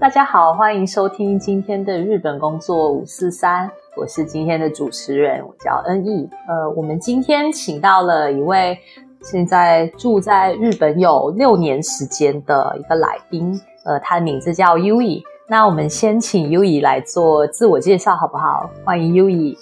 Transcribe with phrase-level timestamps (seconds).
[0.00, 6.30] 大家好，欢迎收听今天的日本工作五四三，我是今天的主持人，我叫恩义。
[6.46, 8.78] 呃，我们今天请到了一位
[9.22, 15.20] 现在住在日本有六年时间的一个来宾，呃，他的名字叫 U E。
[15.48, 18.70] 那我们先请 U E 来做自我介绍，好不好？
[18.84, 19.58] 欢迎 U E。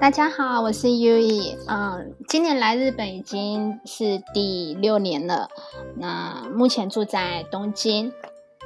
[0.00, 1.56] 大家好，我是 U E。
[1.68, 5.48] 嗯，今年来日本已经是第六年了。
[5.94, 8.12] 那目前住在东京。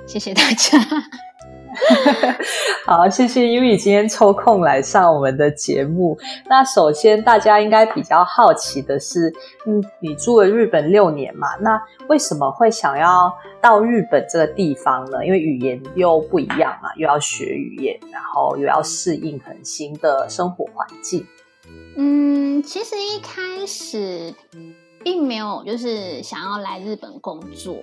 [0.06, 0.78] 谢谢大家。
[2.84, 6.18] 好，谢谢 U 以今天抽空来上我们的节目。
[6.48, 9.32] 那首先，大家应该比较好奇的是，
[9.66, 11.54] 嗯，你住了日本六年嘛？
[11.60, 15.24] 那为什么会想要到日本这个地方呢？
[15.24, 21.24] 因为语言又不一样嘛，又要学语言，然后又要适应很新的生活环境。
[21.96, 24.34] 嗯，其实一开始
[25.04, 27.76] 并没有就是想要来日本工作。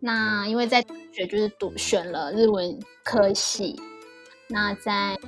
[0.00, 3.78] 那因为在大学就是读选了日文科系，
[4.48, 5.18] 那在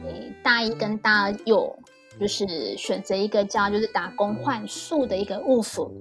[0.42, 1.78] 大一跟大二有
[2.18, 5.92] 就是选择一个叫就是打工换宿的一个务服。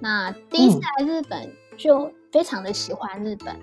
[0.00, 3.56] 那第一次来日本就非常的喜欢日本，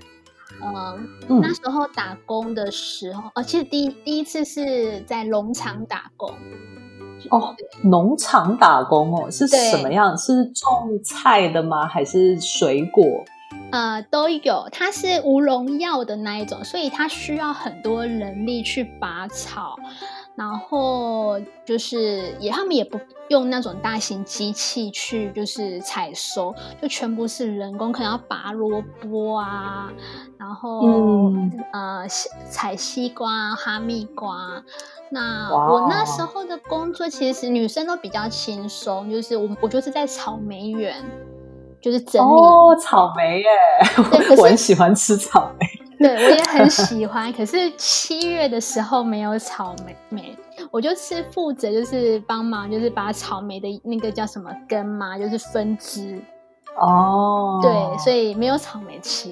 [0.61, 6.33] 嗯，那时候打工的时候，呃，其实第第一次是在农场打工。
[7.29, 10.17] 哦，农场打工哦，是什么样？
[10.17, 11.87] 是种菜的吗？
[11.87, 13.23] 还是水果？
[13.71, 19.75] 呃，都有，它是无农药的那一种，所以它需要很多人力去拔草，
[20.35, 22.99] 然后就是也他们也不
[23.29, 29.91] 用那种大型机器去就是采收，就全部是人工，可能要拔萝卜啊，
[30.37, 30.81] 然后
[31.71, 32.07] 呃
[32.51, 34.63] 采西瓜、哈密瓜。
[35.09, 41.03] 那我那时候的工作其实女生都比较轻松，就是我我就是在草莓园。
[41.83, 43.45] 就是整理哦，草莓耶，
[44.37, 45.67] 我很喜欢吃草莓。
[45.99, 47.31] 对，我也很喜欢。
[47.31, 50.37] 可是七月的时候没有草莓，莓，
[50.71, 56.19] 我就是负责就是帮忙，就是把草莓的那个叫什么根嘛，就是分支。
[56.77, 59.29] 哦，对，所以没有草莓吃。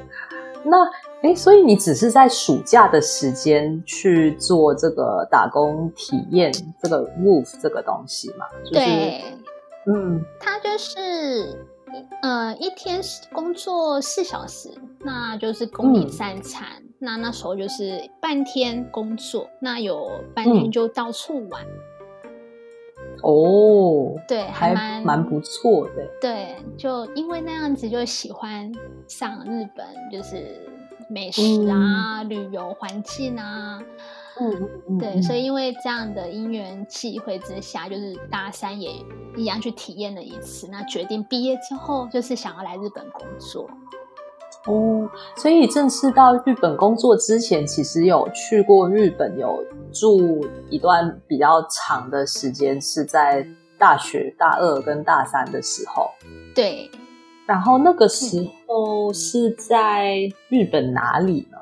[0.64, 0.76] 那
[1.22, 8.46] 哎，所以你只是在暑假的时间去做这个打工体验这个 move 这个东西嘛？
[8.72, 9.24] 对，
[9.86, 11.66] 嗯，它就是。
[12.22, 13.00] 呃，一天
[13.32, 16.66] 工作四小时，那就是供你三餐。
[16.98, 21.64] 那那时候就是半天工作，那有半天就到处玩。
[23.22, 26.06] 哦，对，还蛮蛮不错的。
[26.20, 28.72] 对，就因为那样子就喜欢
[29.06, 30.68] 上日本，就是
[31.08, 33.80] 美食啊、旅游环境啊。
[34.40, 38.92] 嗯，对，所以因为这样的因缘际会之下，就是大三也
[39.36, 40.68] 一样去体验了一次。
[40.70, 43.68] 那决定毕业之后，就是想要来日本工作。
[44.66, 53.46] 哦，所以正式到日本工作之前，其实有去过日本，有住一段比较长的时间，是在
[53.78, 56.10] 大学大二跟大三的时候。
[56.54, 56.90] 对，
[57.46, 61.58] 然后那个时候是在日本哪里呢？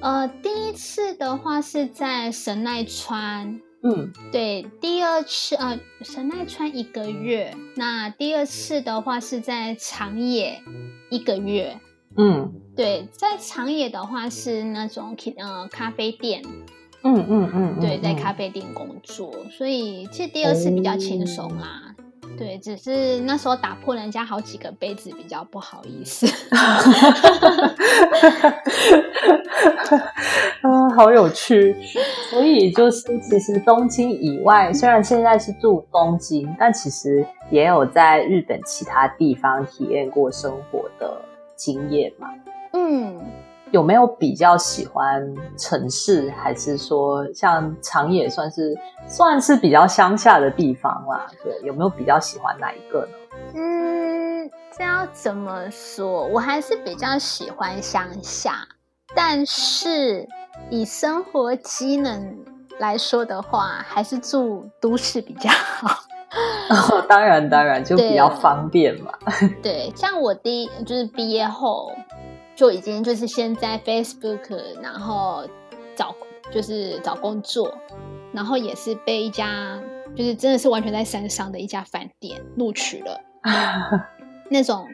[0.00, 10.62] 呃，第一次的话是在神奈川，嗯，对，第二次呃神奈川一个月，那第二次的话是在长野
[11.10, 11.78] 一个月，
[12.16, 16.42] 嗯，对，在长野的话是那种呃咖啡店，
[17.02, 21.94] 嗯嗯嗯，对，在咖啡店工作，所以其实第二次比较轻松啦。
[22.38, 26.26] 对，只是那时候打破人家好几个杯子，比较不好意思。
[30.62, 31.76] 嗯， 好有趣。
[32.30, 41.20] 所以就是，其实东京以外，虽然现在是住东京，但其实也有在日本其他地方体验过生活的
[41.56, 42.28] 经验嘛。
[42.72, 43.20] 嗯。
[43.70, 48.76] 有没有比较喜欢城市，还是说像长野算是
[49.06, 51.26] 算是比较乡下的地方啦？
[51.42, 53.12] 对，有没有比较喜欢哪一个呢？
[53.54, 56.26] 嗯，这要怎么说？
[56.28, 58.66] 我还是比较喜欢乡下，
[59.14, 60.28] 但是
[60.68, 62.38] 以生活机能
[62.78, 66.04] 来说的话，还是住都市比较好。
[66.70, 69.12] 哦， 当然当然，就比较方便嘛。
[69.62, 71.92] 对，像我第一就是毕业后
[72.60, 75.48] 就已经就是先在 Facebook，然后
[75.96, 76.14] 找
[76.52, 77.72] 就是找工作，
[78.32, 79.80] 然后也是被一家
[80.14, 83.18] 就是真的是完全在山上的一家饭店录取了。
[84.50, 84.86] 那种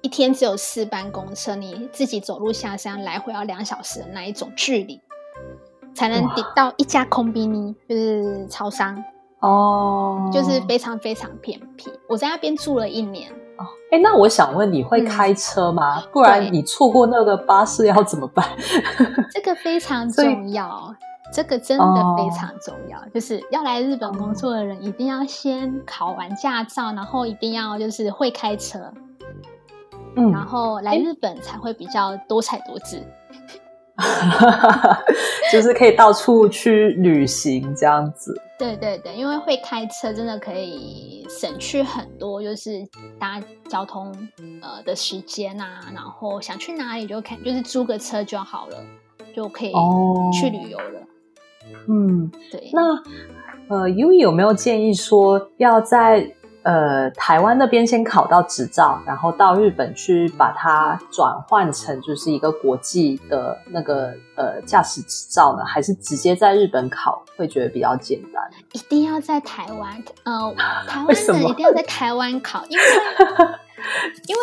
[0.00, 5.00] 一天只有四班公车，你自己走路下山来回要两小时的那一种距离，
[5.94, 9.00] 才能抵到一家空宾尼，就是超商。
[9.38, 11.92] 哦，就是非常非常偏僻。
[12.08, 13.32] 我在那边住了一年。
[13.58, 16.00] 哦，哎，那我想问，你会开车吗？
[16.12, 18.44] 不然你错过那个巴士要怎么办？
[19.34, 20.94] 这个非常重要，
[21.32, 22.98] 这个真的非常重要。
[23.12, 28.92] 就是要来日本工作的人，一定要先考完驾照，然后一定要就是会开车，
[30.14, 33.02] 嗯，然后来日本才会比较多彩多姿。
[35.50, 38.40] 就是可以到处去旅行这样子。
[38.58, 42.84] 对对对，因为会开车真的可以省去很多，就是
[43.18, 44.12] 搭交通
[44.60, 48.84] 呃的时间啊，然后想去哪里就看，就是租个车就好了，
[49.34, 49.72] 就可以
[50.32, 51.00] 去旅游了。
[51.88, 52.70] 嗯，对。
[52.72, 56.34] 那呃，U 有没有建议说要在？
[56.62, 68.42] 呃，台湾那边先考到执照，然后到日本去把它转换成就是一个国际的那个呃驾驶执照呢，还是直接在日本考会觉得比较简单？
[68.72, 70.54] 一定要在台湾，呃，
[70.86, 72.84] 台湾人一定要在台湾考，因为
[74.26, 74.40] 因为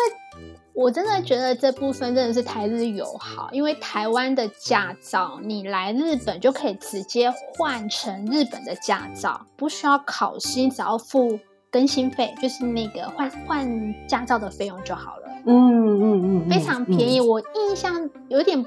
[0.72, 11.38] 我真的觉得这部分真的是台日友好，因为台湾的驾照你来日本就可以直接换成日本的驾照，不需要考试，只要付。
[11.76, 15.28] 更新费就是那个换换驾照的费用就好了。
[15.44, 15.52] 嗯
[16.00, 17.20] 嗯嗯，非常便宜。
[17.20, 18.64] 我印象有点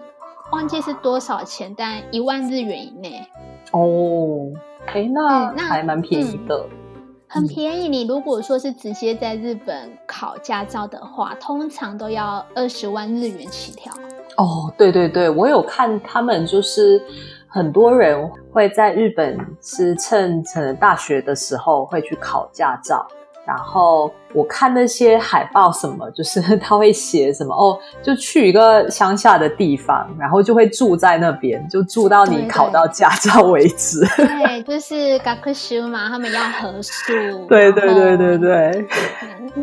[0.51, 3.25] 忘记是多少钱，但一万日元以内。
[3.71, 4.51] 哦，
[4.85, 6.67] 哎，那那还蛮便宜的，
[7.27, 7.89] 很便宜。
[7.89, 13.91] 你如果说是直接在日本考驾照的话，通常都要二十万日元起跳。
[14.37, 17.01] 哦，对对对，我有看他们就是。
[17.51, 23.07] 很多人会在日本是趁可能大学的时候会去考驾照，
[23.43, 34.05] 然后我看那些海报什么， 就是他会写什么哦，就去一个乡下的地方，然后就会住在那边，就住到你考到驾照为止。
[34.17, 37.13] 对， 就是嘎克修嘛，他们要合宿。
[37.49, 38.87] 对对对对对。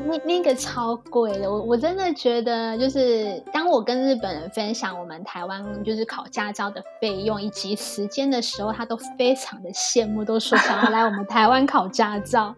[0.09, 12.55] 那那个超贵的，我我真的觉得，就是当我跟日本人分享我们台湾就是考驾照的费用以及时间的时候，他都非常的羡慕，都说想要来我们台湾考驾照。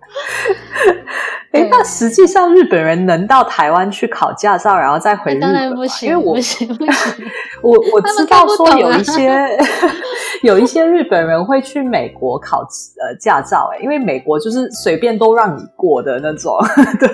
[1.52, 6.37] 哎，那实际上日本人能到台湾去考驾照，然后再回日本不行，因为我
[7.61, 9.59] 我我知道说有一些
[10.45, 16.56] 有一些日本人会去美国考呃驾照，哎，因为美国就是随便都让你过的那种，
[17.00, 17.09] 对。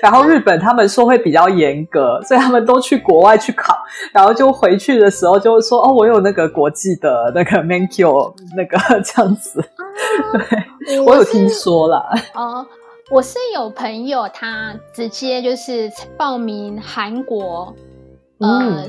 [0.00, 3.76] 然后日本他们说会比较严格，所以他们都去国外去考，
[4.10, 9.62] 然后就回去的时候就说哦，我有那个国际的那个 mankyo 那个这样子，
[10.86, 12.02] 对我有听说了
[12.32, 12.66] 哦。
[13.10, 17.74] 我是有朋友，他直接就是报名韩国，
[18.38, 18.86] 呃，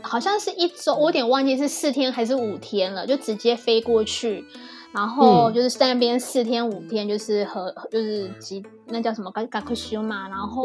[0.00, 4.44] 好像是一周，我有点忘记是四天还是五天了，就直接飞过去，
[4.92, 10.64] 然后就是在那边四天五天，就是和就是集那叫什么刚刚克修嘛，然后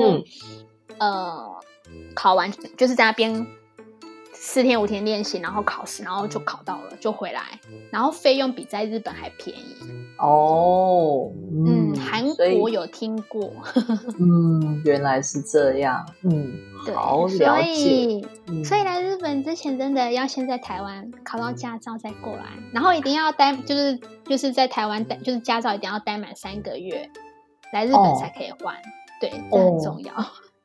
[0.99, 1.49] 呃
[2.13, 3.47] 考完就是在那边
[4.51, 7.43] 四天五天练习，然后考试，然后就考到了，就回来，
[7.91, 9.75] 然后费用比在日本还便宜。
[10.17, 11.31] 哦，
[11.67, 13.51] 嗯，韩国有听过，
[14.19, 16.51] 嗯，原来是这样，嗯，
[16.95, 18.27] 好了解。
[18.65, 27.07] 所以来日本之前，真的要先在台湾考到驾照再过来，然后一定要待，就是就是在台湾待，就是驾照一定要待满三个月，
[27.71, 28.75] 来日本才可以换，
[29.21, 30.11] 对，这很重要。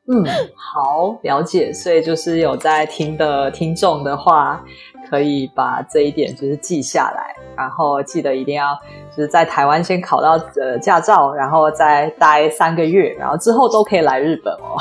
[0.07, 0.23] 嗯，
[0.55, 1.73] 好了解。
[1.73, 4.63] 所以就是有在听的听众的话。
[5.07, 8.75] 可以把这一点就是记下来，然后记得一定要
[9.11, 14.75] 就是在台湾先考到呃驾照，然后再待三个月，然后之后都可以来日本哦。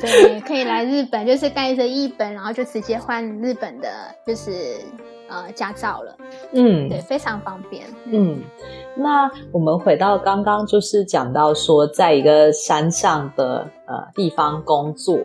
[0.00, 3.88] 对，对，可以来日本，就是带着一本，然后就直接换日本的，
[4.24, 4.52] 就是
[5.28, 6.16] 呃驾照了。
[6.52, 7.86] 嗯，对，非常方便。
[8.06, 8.42] 嗯，
[8.96, 15.18] 那我们回到刚刚就是讲到说，在一个山上的呃地方工作。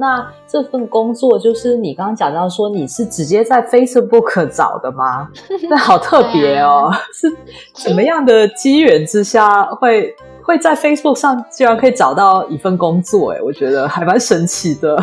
[0.00, 5.28] 那这份工作就是你刚刚讲到说你是直接在 Facebook 找的吗？
[5.68, 7.28] 那好特别 哦， 是
[7.74, 13.32] 什么样的机缘之下会会在 Facebook 上居然可以找到一份工作？
[13.34, 14.96] 哎，我觉得还蛮神奇的。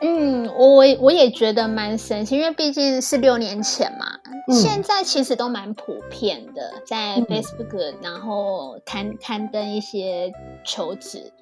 [0.00, 4.06] 嗯，我我也觉得蛮神奇，因为毕竟是六年前嘛，
[4.48, 10.30] 嗯现在其实都蛮普遍的，在嗯 Facebook 然后刊刊登一些
[10.64, 11.32] 求职，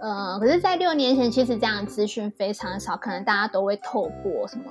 [0.00, 4.64] 呃，可是，在六年前，其实这样的资讯非常少，可能大家都会透过什么。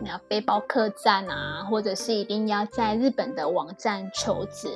[0.00, 4.68] 那背包客栈啊，或者是一定要在日本的网站求职。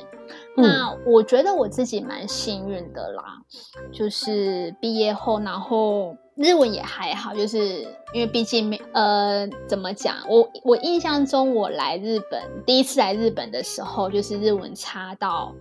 [0.56, 3.22] 嗯那我觉得我自己蛮幸运的啦，
[3.92, 7.81] 就是毕业后，然后日文也还好，就是
[8.13, 15.53] 因为毕竟没呃怎么讲，我我印象中我来日本第一次来日本的时候，就是日文差到，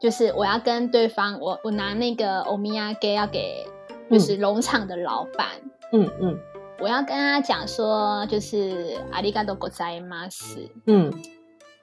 [0.00, 3.66] 就是我要跟对方，我我拿那个欧米亚给要给
[4.10, 5.48] 就是农场的老板。
[5.92, 6.38] 嗯嗯
[6.80, 11.12] 我要跟他讲说，就是阿里嘎多ございます，嗯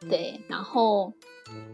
[0.10, 1.13] 对，然后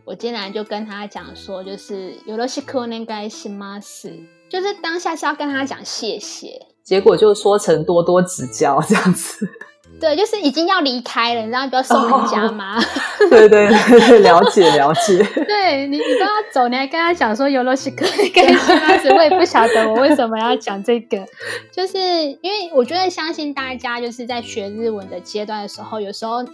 [0.05, 4.11] 我竟然就跟他讲说，就是よろしくお願いします，
[4.51, 9.47] 就是当下是要跟他讲谢谢，结果就说成多多指教这样子。
[9.99, 12.79] 对，就是已经要离开了，你知道，不要送人家吗？
[13.31, 15.17] 对对对对，了解了解。
[15.23, 21.25] 对 你，你都要走，你还跟他讲说よろしくお願いします，我也不晓得我为什么要讲这个，
[21.71, 26.45] 就是因为我觉得相信大家就是在学日文的阶段的时候，有时候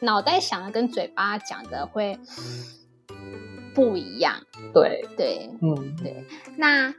[0.00, 2.18] 脑袋想的跟嘴巴讲的会
[3.74, 4.34] 不一样，
[4.74, 5.94] 对，对，嗯
[6.56, 6.92] 那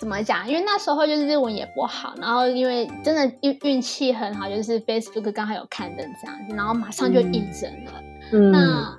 [0.00, 0.48] 怎么讲？
[0.48, 7.92] 因为那时候就是日文也不好，然后因为真的运运气很好，就是 Facebook 刚好有刊登这样子，然后马上就应征了。
[8.32, 8.98] 嗯那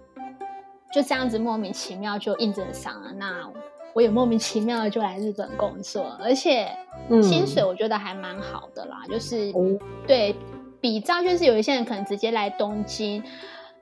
[0.93, 3.12] 就这样子莫名其妙就应征上了。
[3.13, 3.50] 那
[3.93, 6.70] 我也莫名其妙的就来日本工作，而且
[7.10, 10.36] 嗯薪水我觉得还蛮好的啦，就是哦对
[10.79, 13.24] 比照就是有一些人可能直接来东京，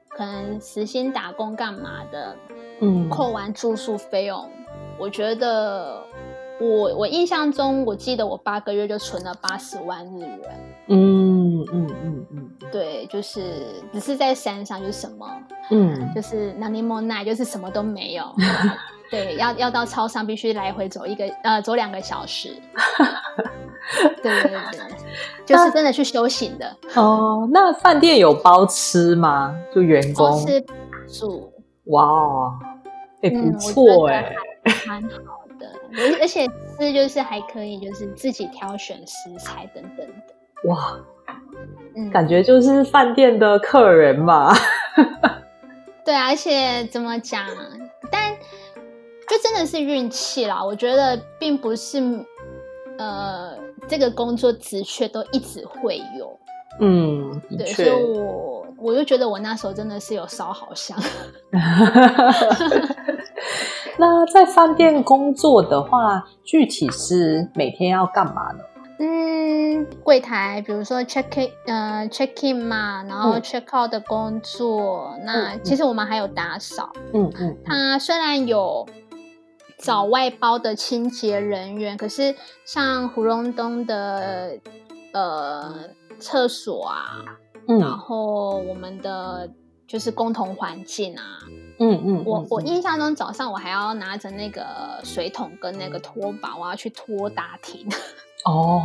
[0.10, 2.36] 可能时薪打工干嘛的，
[2.80, 4.48] 嗯扣完住宿费用，
[4.98, 6.04] 我觉得
[6.60, 10.40] 我我印象中，我记得我八个月就存了八十万日元。
[10.88, 13.42] 嗯嗯嗯嗯对，就是
[13.94, 15.26] 只是在山上，就是什么，
[15.72, 18.24] 嗯就是哪里莫奈，就是什么都没有。
[19.10, 22.50] 对，要要到超商必须来回走一个呃走两个小时。
[24.22, 24.80] 对对对，
[25.48, 29.56] 就是真的去修行的，哦，那饭店有包吃吗？
[29.74, 30.62] 就员工都是
[31.08, 31.52] 住，
[31.86, 32.52] 哇哦，
[33.24, 34.36] 哎、嗯不错哎、
[34.86, 36.50] 蛮好的，而而且
[36.80, 40.70] 是就是还可以就是自己挑选食材等等的。
[40.70, 40.98] 哇，
[41.96, 44.54] 嗯，感觉就是饭店的客人嘛。
[46.04, 47.46] 对啊，而且怎么讲？
[48.10, 48.34] 但
[49.28, 50.64] 就真的是运气啦。
[50.64, 52.02] 我觉得并不是
[52.98, 53.56] 呃，
[53.88, 56.40] 这个工作职缺都一直会有。
[56.80, 57.90] 嗯，对，所以。
[57.90, 60.98] 我我就觉得我那时候真的是有烧好香。
[64.00, 68.64] 那在饭店工作的话，具体是每天要干嘛呢？
[69.00, 75.14] 嗯，柜台，比如说 check in，呃，check in 嘛，然后嗯 check out 的工作。
[75.26, 76.90] 那嗯其实我们还有打扫。
[77.14, 78.88] 嗯嗯它虽然有
[79.78, 82.34] 找外包的清洁人员，可是
[82.66, 84.58] 像胡荣东的
[85.12, 85.74] 呃
[86.20, 87.24] 厕所啊，
[87.68, 89.50] 然嗯后我们的
[89.90, 91.24] 就是共同环境啊，
[91.80, 94.64] 嗯嗯，我我嗯印象中早上我还要拿着那个
[95.04, 97.88] 水桶跟那个拖把，我要去拖大厅。
[98.46, 98.80] 哦，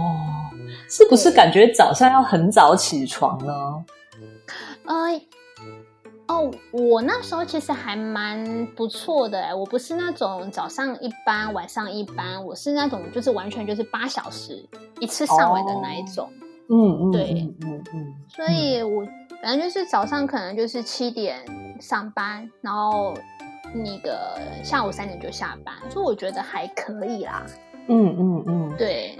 [0.88, 3.84] 是不是感觉早上要很早起床呢？
[4.86, 5.20] 呃，
[6.26, 14.66] 哦，我那时候其实还蛮不错的哎，我不是那种早上一班、晚上一班，我是那种就是完全就是八小时
[15.00, 16.32] 一次上完的那一种。
[16.70, 19.06] 嗯嗯，对嗯嗯嗯，所以我
[19.44, 21.36] 反正就是早上可能就是七点
[21.78, 23.12] 上班，然后
[23.74, 27.44] 那个下午三点就下班，所以我觉得还可以啦。
[27.88, 28.76] 嗯嗯嗯。
[28.78, 29.18] 对，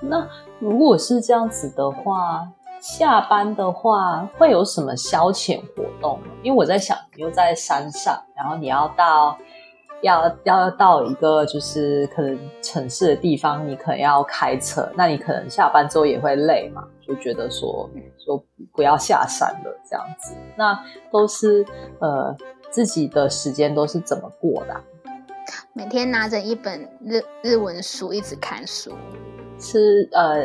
[0.00, 0.26] 那
[0.58, 2.48] 如果是这样子的话，
[2.80, 6.18] 下班的话会有什么消遣活动？
[6.42, 9.36] 因为我在想，你又在山上，然后你要到
[10.02, 17.88] 要要到一个就是可能城市的地方，你可能要开车，那你可能下班之后也会累嘛，就觉得说
[18.18, 20.34] 说不要下山了这样子。
[20.56, 20.78] 那
[21.10, 21.64] 都是
[22.00, 22.36] 呃
[22.70, 24.80] 自己的时间都是怎么过的啊、
[25.72, 28.92] 每天拿着一本日日文书一直看书。
[29.60, 30.36] 是呃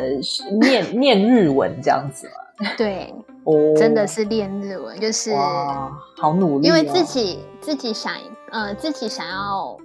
[0.60, 2.70] 念念日文这样子吗？
[2.76, 8.12] 对，哦，真的是练日文，就是哇，好努力、哦，因为自己自己想
[8.54, 9.76] 呃自己想要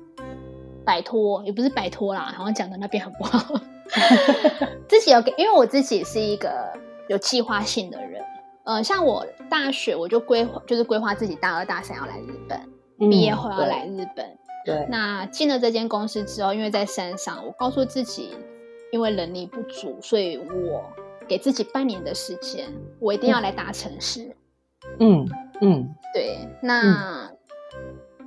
[0.86, 3.60] 摆脱，也不是摆脱啦，好像讲的那边很不好。
[4.88, 6.72] 自己有给，因为我自己是一个
[7.08, 8.24] 有计划性的人。
[8.66, 12.60] 呃，像我大学我就规划，就是规划自己大二大三要来日本，
[13.00, 14.38] 嗯毕业后要来日本。
[14.64, 18.36] 对，对那进了这间公司之后，因为在山上，我告诉自己，
[18.92, 20.84] 因为能力不足，所以我
[21.28, 22.68] 给自己半年的时间，
[23.00, 24.36] 我一定要来大城市。
[25.00, 25.28] 嗯
[25.62, 27.19] 嗯，对，那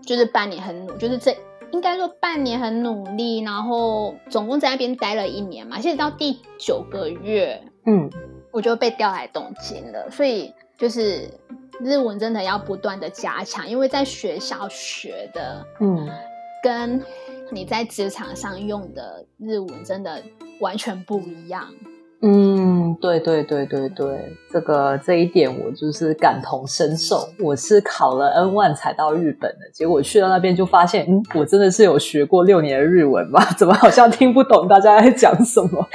[0.04, 1.36] 就是半年很努，就是这
[1.72, 8.10] 应该说半年很努力，然后总共在那边待了一年嘛，现在到第九个月，嗯，
[8.50, 11.30] 我就被调来东京了，所以就是
[11.80, 16.08] 日文真的要不断的加强，因为在学校学的，嗯，
[16.62, 17.02] 跟
[17.50, 20.22] 你在职场上用的日文真的
[20.60, 21.68] 完全不一样。
[22.20, 22.51] 嗯，
[23.00, 27.28] 对对对对对，这个这一点我就是感同身受。
[27.38, 33.44] 我是考了 N one 才到日本的，结果去到那边就发现，嗯，我真的是有学过六年的日文吧？
[33.58, 35.88] 怎么好像听不懂大家在讲什么？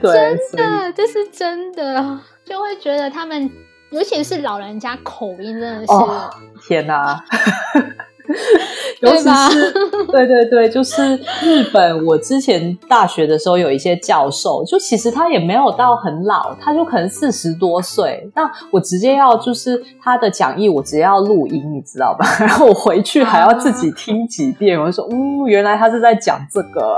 [0.00, 3.50] 对，真的，这是真的，就会觉得他们，
[3.90, 6.30] 尤其是老人家口音，真的是，哦、
[6.66, 7.22] 天哪！
[9.00, 9.72] 尤其是
[10.06, 12.04] 对对对，就是日本。
[12.06, 18.30] 我之前大学的时候有一些教授，就其实他也没有到很老，他就可能四十多岁。
[18.34, 22.24] 那我直接要就是他的讲义，我直接要录音，你知道吧？
[22.38, 24.78] 然后我回去还要自己听几遍。
[24.80, 26.96] 我就说，嗯，原来他是在讲这个。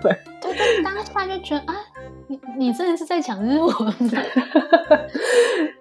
[0.00, 1.74] 对 对对，当下就觉得啊，
[2.28, 3.94] 你你真的是在讲日文。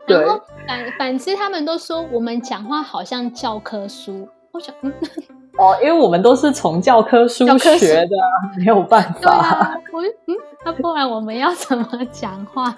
[0.07, 4.27] 然后反反之，他们都说我们讲话好像教科书。
[4.53, 4.91] 我想，嗯，
[5.57, 8.15] 哦，因为我们都是从教科书学的，
[8.57, 9.77] 没有办法。
[9.93, 12.73] 我嗯，那不然我们要怎么讲话？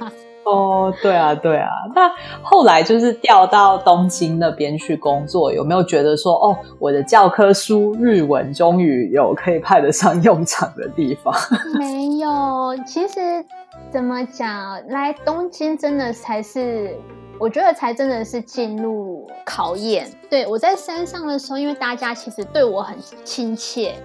[0.45, 1.69] 哦，对啊，对啊。
[1.95, 2.11] 那
[2.41, 11.33] 后来就是调到东京那边去工作，有没有觉得说，哦，我的教科书日文终于有可以派得上用场的地方？
[11.79, 13.43] 没有，其实
[13.89, 16.95] 怎么讲，来东京真的才是。
[17.39, 20.09] 我觉得才真的是进入考验。
[20.29, 23.95] 对我在山上的时候，因为大家其实对我很亲切，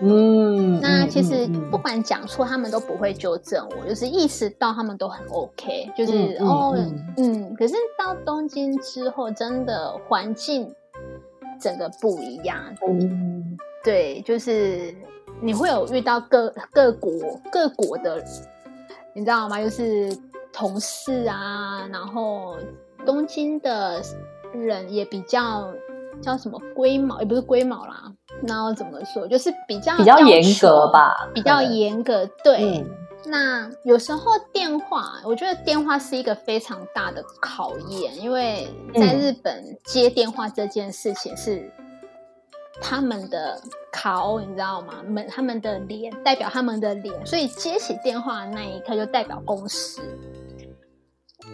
[0.00, 6.74] 嗯，那其实不管讲错，他们都不会纠正我，就是意识到他们都很 OK，就是哦，
[7.16, 7.54] 嗯。
[7.56, 10.72] 可是到东京之后，真的环境
[11.60, 14.94] 整个不一样，嗯，对，就是
[15.40, 17.12] 你会有遇到各各国
[17.50, 18.22] 各国的，
[19.12, 19.60] 你知道吗？
[19.60, 20.16] 就是
[20.56, 22.56] 同事啊，然后。
[23.04, 24.02] 东京的
[24.52, 25.72] 人也比较
[26.20, 28.12] 叫什么龟毛，也不是龟毛啦。
[28.44, 32.26] 然后怎么说，就是比较比较严格吧，比较严格。
[32.42, 32.84] 对，
[33.26, 41.70] 那有时候电话，我觉得电话是一个非常大的考验，因为在日本接电话这件事情是
[42.80, 43.60] 他们的
[43.92, 44.94] 考，你知道吗？
[45.06, 50.02] 们他们的脸代表他们的脸，所以接起电话那一刻就代表公司。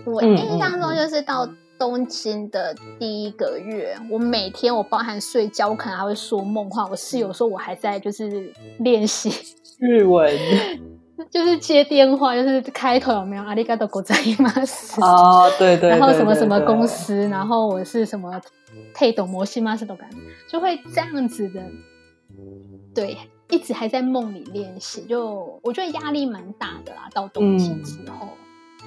[0.04, 6.86] 我印象中就是到东京的第一个月，我每天我包含睡觉，我可能还会说梦话。
[6.86, 9.30] 我室友说我还在就是练习
[9.80, 10.38] 日文，
[11.28, 14.52] 就是接电话，就是开头有没有阿里嘎多国在吗？
[15.00, 18.40] 哦，对对， 然后什么什么公司，然后我是什么
[18.94, 19.76] 配懂模型吗？
[19.76, 20.08] 是都感
[20.48, 21.60] 就会这样子的，
[22.94, 23.16] 对，
[23.50, 27.08] 一直还在梦里练习，就我觉得压力蛮大的啦。
[27.12, 28.28] 到东京之后。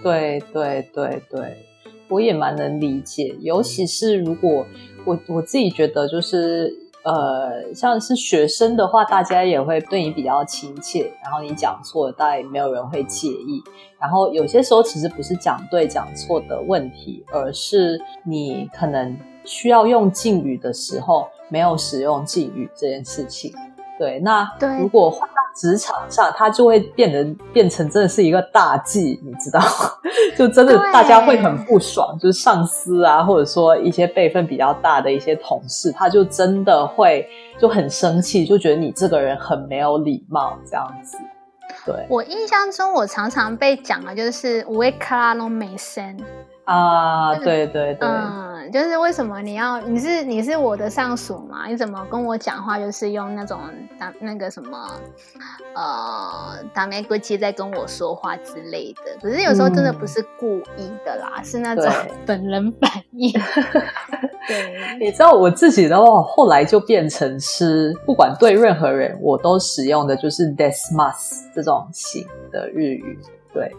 [0.03, 1.65] 对对对对，
[2.09, 4.65] 我也蛮能理解，尤其是如果
[5.05, 13.61] 我我自己觉得，就是呃，像是学生的话，大家也会对你比较亲切，然后你讲错，大概没有人会介意。
[13.99, 23.53] 然后有些时候其实不是讲对讲错的问题，而是你可能需要用敬语的时候没有使用敬语这件事情。
[23.97, 24.45] 对，那
[24.79, 29.61] 如果换到职场上，它就会变得变成真的是一个大忌，你知道？
[30.37, 37.25] 就真的大家会很不爽，就是上司啊，或者说一些辈分比较大的一些同事，他就真的会
[37.57, 41.17] 就很生气，就觉得你这个人很没有礼貌这样子。
[41.85, 46.17] 对我印象中，我常常被讲的就是“维克拉诺美森”。
[46.65, 51.67] 啊，对对对，嗯，就是为什么你要你是你是我的上属嘛？
[51.67, 53.59] 你怎么跟我讲话就是用那种
[53.99, 54.89] 打那个什么
[55.75, 59.15] 呃打玫瑰机在跟我说话之类的？
[59.21, 61.85] 可是有时候真的不是故意的啦，是那种
[62.25, 63.31] 本人反应。
[64.47, 73.19] 对， 你知道我自己的话，后来就变成是不管对任何人，我都使用的就是 desmas 这种型的日语。
[73.53, 73.71] 对，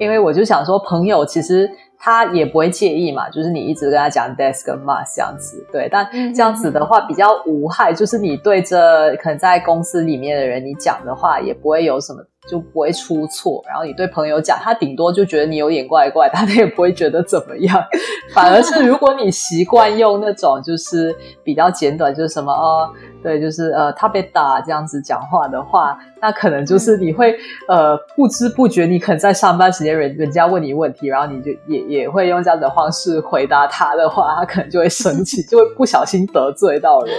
[0.00, 1.70] 因为我就想说，朋友其实。
[1.98, 13.62] 他也不会介意嘛，就是你一直跟他讲 desk 跟 mas 这样子，对，但这样子的话比较无害，就是你对着可能在公司里面的人，你讲的话也不会有什么就不会出错。
[13.66, 17.82] 然后你对朋友讲，他顶多就觉得你有点怪怪，他也不会觉得怎么样。
[18.34, 22.90] 反而是如果你习惯用那种就是比较简短，就是什么哦，
[23.22, 27.36] 对，就是呃他被打这样子讲话的话，那可能就是你会
[27.68, 37.14] 呃不知不觉，你可能在上班时间人人家问你问题，然后你就也也会用这样的方式回答他的话，他可能就会生气，就会不小心得罪到人。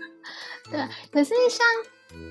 [0.70, 0.80] 对，
[1.12, 1.66] 可是像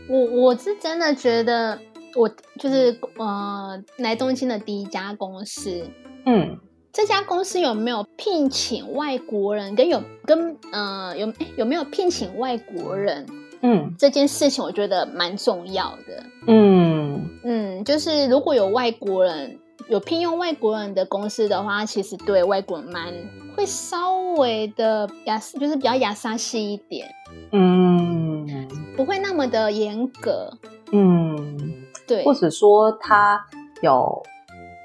[0.09, 1.77] 我，我是真的觉得，
[2.15, 5.85] 我就是呃，来东京的第一家公司，
[6.25, 6.57] 嗯，
[6.91, 13.25] 这家公司有没有聘请外国人，跟有跟呃有诶有没有聘请外国人
[13.61, 13.95] 嗯。
[13.97, 16.23] 这件事情，我觉得蛮重要的。
[16.47, 17.29] 嗯。
[17.43, 23.11] 嗯，就是如果有外国人有聘用外国人的公司的话，其实对外国人蛮
[23.55, 27.07] 会稍微的雅，就是比较雅沙系一点，
[27.51, 28.67] 嗯。
[28.95, 30.55] 不会那么的严格。
[30.91, 31.82] 嗯，
[32.13, 33.39] 对，或者说他
[33.81, 34.21] 有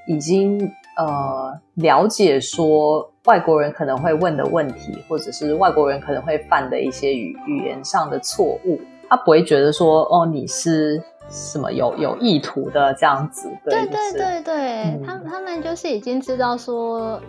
[0.06, 0.58] 已经
[0.96, 15.02] 呃了解说外国人可能会问的问题，或者是外国人可能会犯的一些语语言上的错误，他不会觉得说哦你是什么有有意图的这样子，对就是对对对，嗯。
[15.04, 17.20] 他他们就是已经知道说，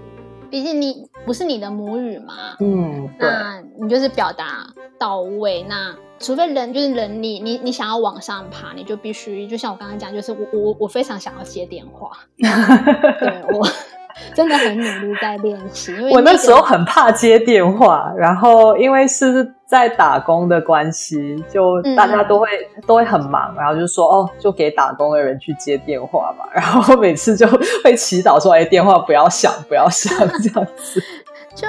[0.49, 5.63] 毕竟你不是你的母语嘛，嗯那你就是表达到位。
[5.69, 13.65] 那除非人就是人力，你你想要往上爬，你就必须就像我刚刚讲，就是我我我非常想要接电话， 对我
[14.33, 22.47] 真的很努力在练习，因为个 我那时候很怕接电话，然后因为是在打工的关系，就嗯大家都会、
[22.87, 26.49] 都会很忙，然后就说哦，就给打工的人去接电话吧。
[26.53, 27.47] 然后每次就
[27.83, 31.01] 会祈祷说，哎，电话不要响，不要响 这样子。
[31.55, 31.67] 就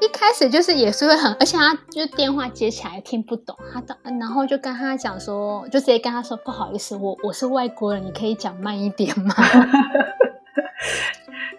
[0.00, 9.34] 一开始就是也是会很，而且他就是电话接起来听不懂，他的然后就跟他讲说，就直接跟他说不好意思，我我是外国人，你可以讲慢一点吗？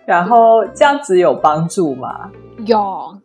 [0.06, 2.30] 然后这样子有帮助吗？
[2.66, 3.18] 有，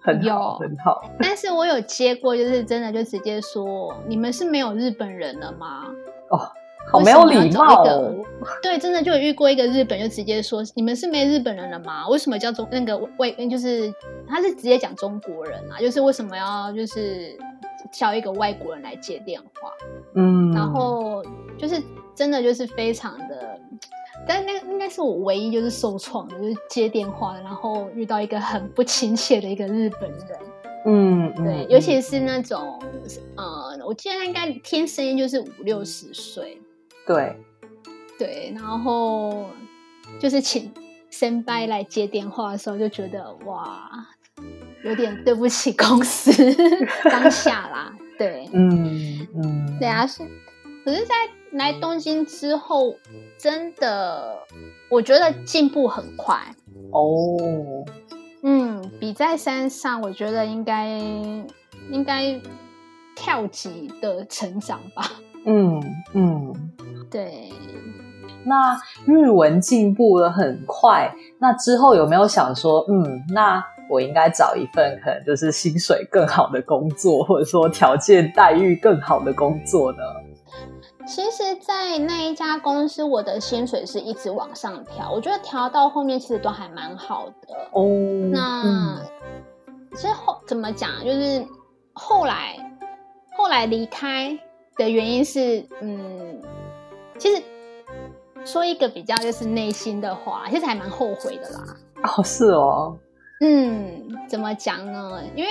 [0.00, 1.02] 很好，有很好。
[1.18, 5.86] 但是我有接过，就是真的就直接说，你们是没有日本人了吗？
[6.30, 6.40] 哦
[6.86, 8.14] 好没有礼貌为什么要哦。
[8.62, 12.06] 对，真的就有遇过一个日本，就直接说你们是没日本人了吗？
[12.08, 13.90] 为什么叫中那个外就是
[14.28, 15.80] 他是直接讲中国人啊？
[15.80, 17.34] 就是为什么要就是
[17.90, 19.70] 叫一个外国人来接电话？
[20.14, 21.24] 嗯，然后
[21.56, 21.82] 就是
[22.14, 23.58] 真的就是非常的，
[24.26, 30.38] 但那个应该是我唯一就是受创的，就是接电话，然后遇到一个很不亲切的一个日本人。
[30.86, 31.44] 嗯，嗯。
[31.44, 32.00] 对，嗯尤其。
[32.00, 32.78] 是那种
[33.36, 36.60] 呃，我记得他应该听声音就是五六十岁，
[37.06, 37.34] 对，
[38.18, 39.46] 对，然后
[40.20, 40.70] 就是请
[41.08, 43.88] 先拜来接电话的时候，就觉得哇，
[44.84, 46.30] 有点对不起公司
[47.10, 50.22] 当下啦，对，嗯嗯，对啊，是，
[50.84, 51.14] 可是，在
[51.54, 52.94] 来东京之后，
[53.38, 54.38] 真的
[54.88, 56.36] 我觉得进步很快，
[56.90, 57.84] 哦，
[58.42, 60.88] 嗯，比在山上，我觉得应该
[61.90, 62.40] 应该
[63.16, 65.10] 跳级的成长吧，
[65.46, 65.80] 嗯
[66.12, 66.70] 嗯。
[67.10, 67.52] 对。
[68.46, 79.98] 那日文进步的很快，那之后有没有想说，嗯，那我应该找一份可能就是薪水更好的工作，或者说条件待遇更好的工作呢？
[81.06, 87.68] 其实，在那一家公司，我的薪水是一直往上调，我觉得调到后面其实都还蛮好的。
[87.72, 87.84] 哦，
[88.32, 89.00] 那嗯
[89.94, 90.90] 之后怎么讲？
[91.04, 91.46] 就是
[91.92, 92.56] 后来
[93.36, 94.36] 后来离开
[94.76, 96.40] 的原因是，嗯，
[97.18, 97.42] 其实
[98.44, 101.60] 说一个比较就是内心的话，其实还蛮后悔的啦。
[102.02, 102.96] 哦，是哦，
[103.40, 105.22] 嗯，怎么讲呢？
[105.36, 105.50] 因为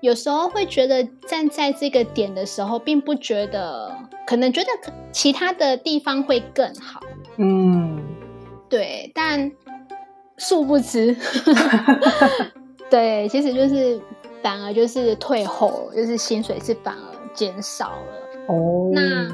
[0.00, 3.94] 有时候会觉得站在这个点的时候，并不觉得，
[4.30, 4.68] 可能觉得
[5.10, 7.00] 其他的地方会更好，
[7.38, 8.00] 嗯。
[8.68, 9.50] 对，但
[10.38, 11.16] 殊不知，
[12.88, 14.00] 对，其实就是
[14.40, 18.54] 反而就是退后，就是薪水是反而减少了。
[18.54, 19.28] 哦，那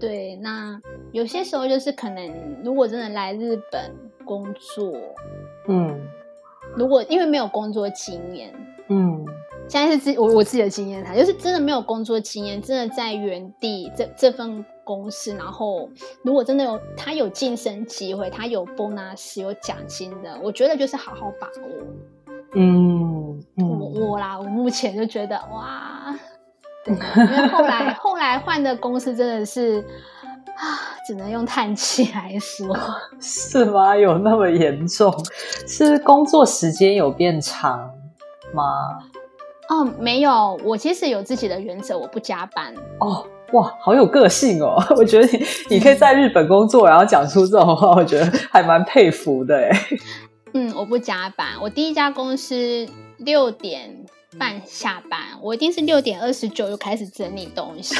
[0.00, 0.80] 对，那
[1.12, 4.94] 有些时候就是可能，如果真的来日本工作，
[5.68, 6.00] 嗯。
[6.74, 8.50] 如果因为没有工作经验，
[8.88, 9.26] 嗯
[9.72, 15.88] 现在是自我我自己的经验谈，就是真的没有工作经验，真的在原地这这份公司，然后
[16.22, 21.86] 如果真的有他有晋升机会，他有 bonus 有奖金的，我觉得就是好好把握。
[22.54, 26.14] 嗯我嗯，我啦，我目前就觉得哇，
[26.84, 26.92] 对，
[27.34, 29.80] 因为后来后来换的公司真的是
[30.54, 32.76] 啊，只能用叹气来说。
[33.18, 33.96] 是吗？
[33.96, 35.10] 有那么严重？
[35.66, 37.90] 是工作时间有变长
[38.52, 38.98] 吗？
[39.72, 42.74] 哦，没有，我其实有自己的原则，我不加班。
[43.00, 44.76] 哦哇，好有个性哦！
[44.96, 49.70] 我觉得你你可以在日本工作，然后讲出这种话，我觉得还蛮佩服的哎。
[50.52, 52.86] 嗯，我不加班，我第一家公司
[53.18, 54.04] 六点
[54.38, 57.94] 半下班，我一定是六点二十九就开始整理东西。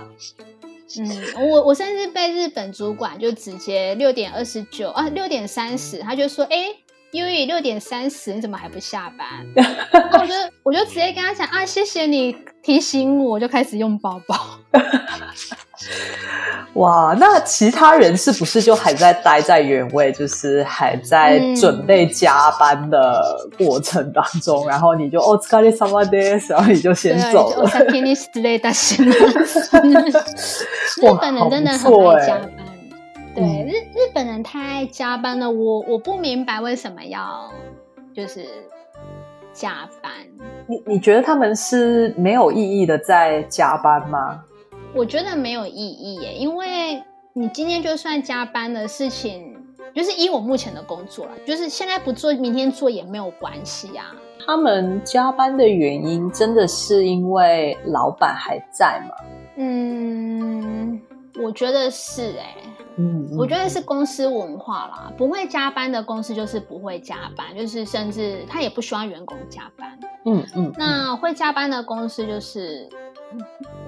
[0.98, 6.68] 嗯，我我甚至被日本主管就直接六点二十九啊，六点三十，他就说，哎，
[7.15, 9.45] 优宇六点三十，你怎么还不下班？
[10.13, 10.33] 我就
[10.63, 14.35] 我就直接跟他讲啊，谢谢你提醒我，我就开始用包包。
[16.75, 23.21] 哇，那其他人是不是就还在待在原位，就是还在准备加班的
[23.57, 24.65] 过程当中？
[24.69, 27.67] 然后你就哦，疲れ様です，然后你就先走了。
[27.67, 27.81] 日
[31.19, 32.49] 本人真的很爱加班，
[33.36, 35.50] 对日日本人太爱加班了。
[35.50, 37.52] 我我不明白为什么要
[38.14, 38.46] 就是
[39.52, 40.10] 加班。
[40.66, 44.42] 你你觉得他们是没有意义的在加班吗？
[44.94, 47.02] 我觉得没有意义耶，因为
[47.34, 49.54] 你今天就算加班的事情，
[49.94, 54.16] 就是以我目前的工作了，就是现在不做，明天做也没有关系啊。
[54.46, 59.14] 他们加班的原因真的是因为老板还在吗？
[59.56, 61.00] 嗯，
[61.42, 62.54] 我觉得是哎，
[62.98, 69.98] 嗯，我觉得是公司文化啦，不会加班的公司就是不会加班，就是甚至他也不希望员工加班。
[70.24, 72.88] 嗯嗯，那会加班的公司就是。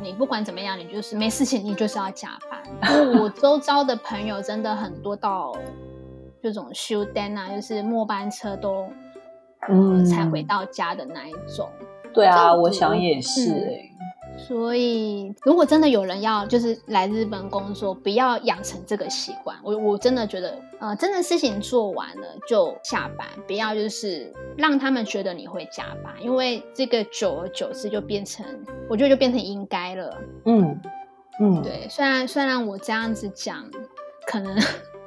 [0.02, 3.08] 你不管怎么样，你就是没事情，你就是要加班。
[3.20, 5.56] 我 周遭的朋友真的很多，到
[6.42, 8.88] 这种休单啊，就是末班车都
[9.68, 11.70] 嗯才回到家的那一种。
[12.12, 13.90] 对啊，我想也是哎。
[14.46, 19.56] 所以，如果真的有人要就是来日本工作，不要养成这个习惯。
[19.62, 28.46] 我我真的觉得，呃，真的事情做完了就下班，不要就是让他们觉得你会加班，因为这个久而久之就变成，
[28.88, 30.16] 我觉得就变成应该了。
[30.46, 30.80] 嗯
[31.40, 31.86] 嗯，对。
[31.90, 33.68] 虽然虽然我这样子讲，
[34.26, 34.56] 可能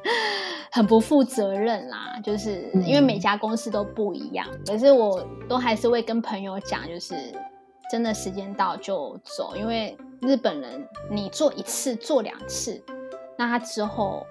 [0.71, 7.15] 很不负责任啦，就是因为每家公司都不一样，可是我都还是会跟朋友讲，就是。
[7.91, 12.81] 真的时间到就走，因为日本人你做一次做两次，
[13.37, 14.25] 那他之后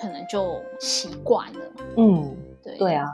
[0.00, 1.60] 可能就习惯了。
[1.98, 3.04] 嗯，对对啊，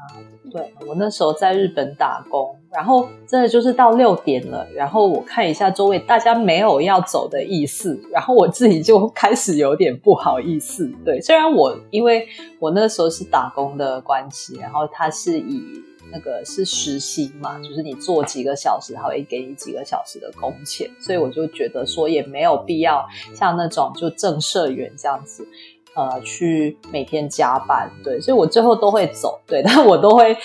[0.53, 10.89] 对我那时候在日本打工，然后真的就是到六点了，然后我看一下周围大家没有要走的意思，然后我自己就开始有点不好意思。
[11.05, 12.29] 对，虽然我因为
[12.61, 15.83] 我那时候是打工的关系，然后他是以。
[16.13, 25.47] 那个是实习嘛，就是你做几个小时，他会给你几个小时的工钱，所以我就觉得说也没有必要像那种就正社员这样子，
[25.95, 30.37] 呃，去每天加班，对，所以我最后都会走，对，但我都会。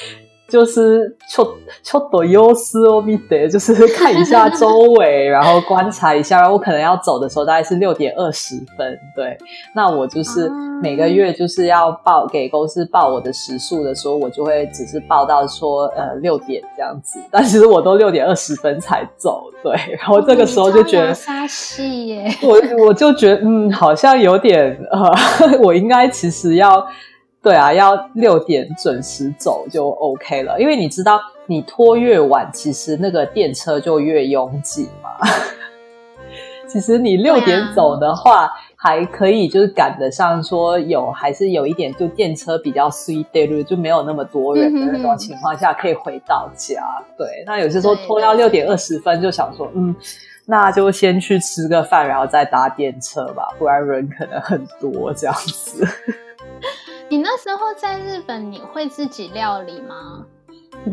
[0.47, 1.45] 就是出
[1.83, 6.39] 出多优势哦，咪得就是看一下周围，然后观察一下。
[6.39, 9.37] 然后我可能要走的时候大概是六点二十分，对。
[9.75, 10.49] 那我就是
[10.81, 17.19] 每个月就是要报给公司报我的时数的时候，我就会只是报到说呃六点这样子。
[17.29, 19.73] 但其实我都六点二十分才走，对。
[19.97, 26.87] 然后这个时候就觉得杀戏耶，我我就觉得嗯，好像有点呃， 我应该其实要。
[27.47, 35.25] 对啊，要六点准时走就 OK 了，因为你知道，你拖越晚，其实那个电车就越拥挤嘛。
[36.67, 46.83] 其实你六点走的话，还可以就是赶得上，说有还是有一点，就电车比较 sweet day 就没有那么多人的那种情况下，可以回到家。
[47.17, 49.95] 对，那有些时候拖到六点二十分，就想说，嗯，
[50.45, 55.87] 那就先去吃个饭，然后再搭电车吧，不然人可能很多这样子。
[57.57, 60.23] 你那时候在日本，你会自己料理吗？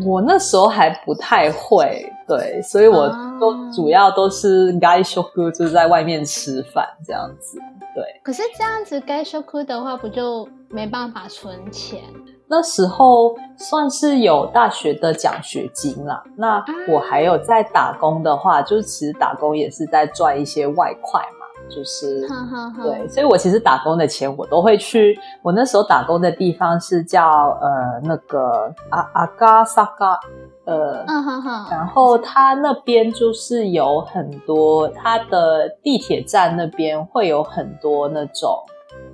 [0.07, 3.07] 我那时候还不太会，对，所以我
[3.39, 7.59] 都主要都是该修库，就是在外面吃饭这样子，
[7.95, 8.03] 对。
[8.23, 12.01] 可是这样子该修库的话，不就没办法存钱？
[12.49, 16.25] 那时候算是有大学的奖学金啦。
[16.37, 21.44] 那我还有在打工的话，就是其实打工也是在赚一些外快嘛。
[21.69, 22.27] 就是
[22.83, 25.19] 对，所以我其实打工的钱我都会去。
[25.43, 27.27] 我那时候打工的地方是叫
[27.61, 30.19] 呃那个阿阿嘎萨嘎，
[30.65, 31.05] 呃，
[31.71, 38.57] 然后他那边就是有很多，他的地铁站那边会有很多那种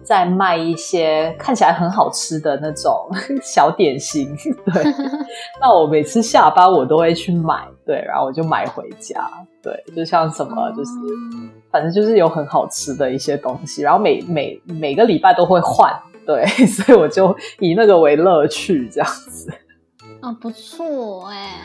[0.03, 3.09] 在卖一些看起来很好吃的那种
[3.43, 4.37] 小点心。
[4.73, 4.85] 对，
[5.61, 9.31] 那我每次下班我都会去买，对，然后我就买回家。
[9.63, 10.91] 对，就像什么就是。
[11.71, 15.93] 反正就是有很好吃的一些东西，然后每每每个礼拜都会换，
[16.27, 19.53] 对， 所以我就以那个为乐趣这样子。
[20.21, 21.57] 啊，不错哎。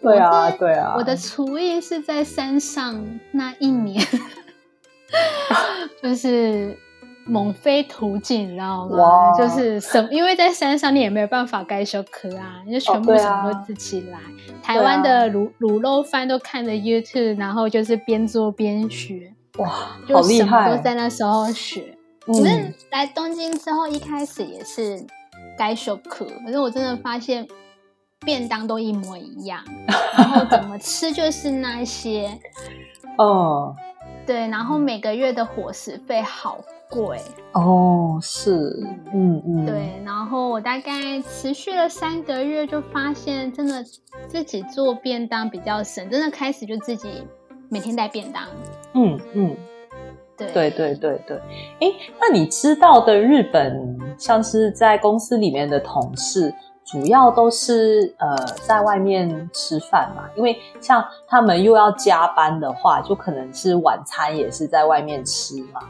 [0.00, 0.94] 对啊，对啊。
[0.96, 4.00] 我的厨艺是在山上那一年
[6.00, 6.78] 就是
[7.24, 8.96] 猛飞途径，你知道吗？
[8.98, 14.18] 哇就是什，因为在山上你也没有办法该修课啊，你就全部什么都自己来。
[14.62, 20.82] 台湾的卤卤肉饭都看着 YouTube，然后就是边做边学，哇，就好厉什么害都！
[20.82, 21.96] 在那时候学。
[22.24, 25.06] 可是嗯，来东京之后，一开始也是
[25.56, 27.46] 该修课，可是我真的发现
[28.20, 29.62] 便当都一模一样，
[30.18, 32.38] 然后怎么吃就是那些，
[33.16, 33.74] 哦
[34.26, 36.58] 对，然后每个月的伙食费好
[36.90, 37.20] 贵，
[37.52, 38.76] 哦，是，
[39.14, 43.84] 嗯嗯，对，然后我大概持续了三个月，就发现真的
[44.26, 47.22] 自己做便当比较省，真的开始就自己
[47.68, 48.44] 每天带便当，
[48.94, 49.56] 嗯嗯，
[50.36, 51.36] 对对对对对。
[51.80, 60.28] 哎，那你知道的日本，像是在公司里面的同事，主要都是呃在外面吃饭嘛？
[60.36, 65.80] 因为像他们又要加班的话，就可能是晚餐也是在外面吃嘛。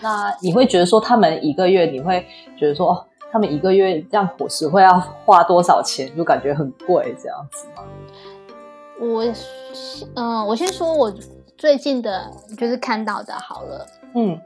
[0.00, 2.24] 那你会觉得说，他们一个月，你会
[2.56, 6.16] 觉得说，哦，他们一个月这样伙食会要花多少钱？
[6.16, 7.82] 就感觉很贵这样子吗？
[9.12, 9.24] 我，
[10.16, 11.12] 嗯、我先说我
[11.56, 13.86] 最近的，就是看到的好了。
[14.14, 14.40] 嗯，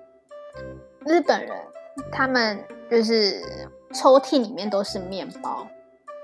[1.07, 1.57] 日本人
[2.11, 3.42] 他们就是
[3.92, 5.66] 抽屉里面都是面包，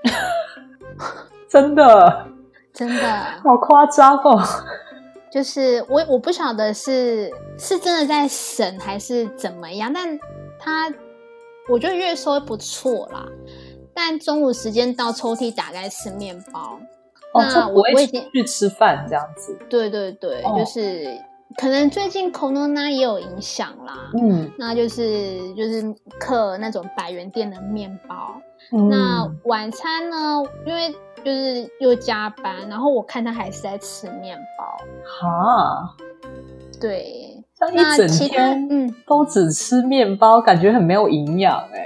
[1.49, 2.27] 真的
[2.73, 4.43] 真 的好夸张哦。
[5.31, 10.17] 就是我我不晓得是是真的在省还是怎么样，但
[10.57, 10.93] 他
[11.69, 13.25] 我觉得月收不错啦。
[13.93, 16.79] 但中午时间到，抽屉打开是面包。
[17.35, 19.57] 哦，那我我已经去吃饭这样子。
[19.69, 21.05] 对对对，哦就是
[21.57, 24.09] 可能最近 Corona 也有影响啦。
[24.17, 28.35] 嗯，那就是就是刻那种百元店的面包。
[28.71, 30.43] 嗯那晚餐呢？
[30.65, 30.91] 因为
[31.23, 34.77] 就是又加班，然后我看他还是在吃面包。
[35.03, 35.95] 哈，
[36.79, 41.85] 对，这样一整那其他天嗯，都只吃面包，感觉很没有营养哎。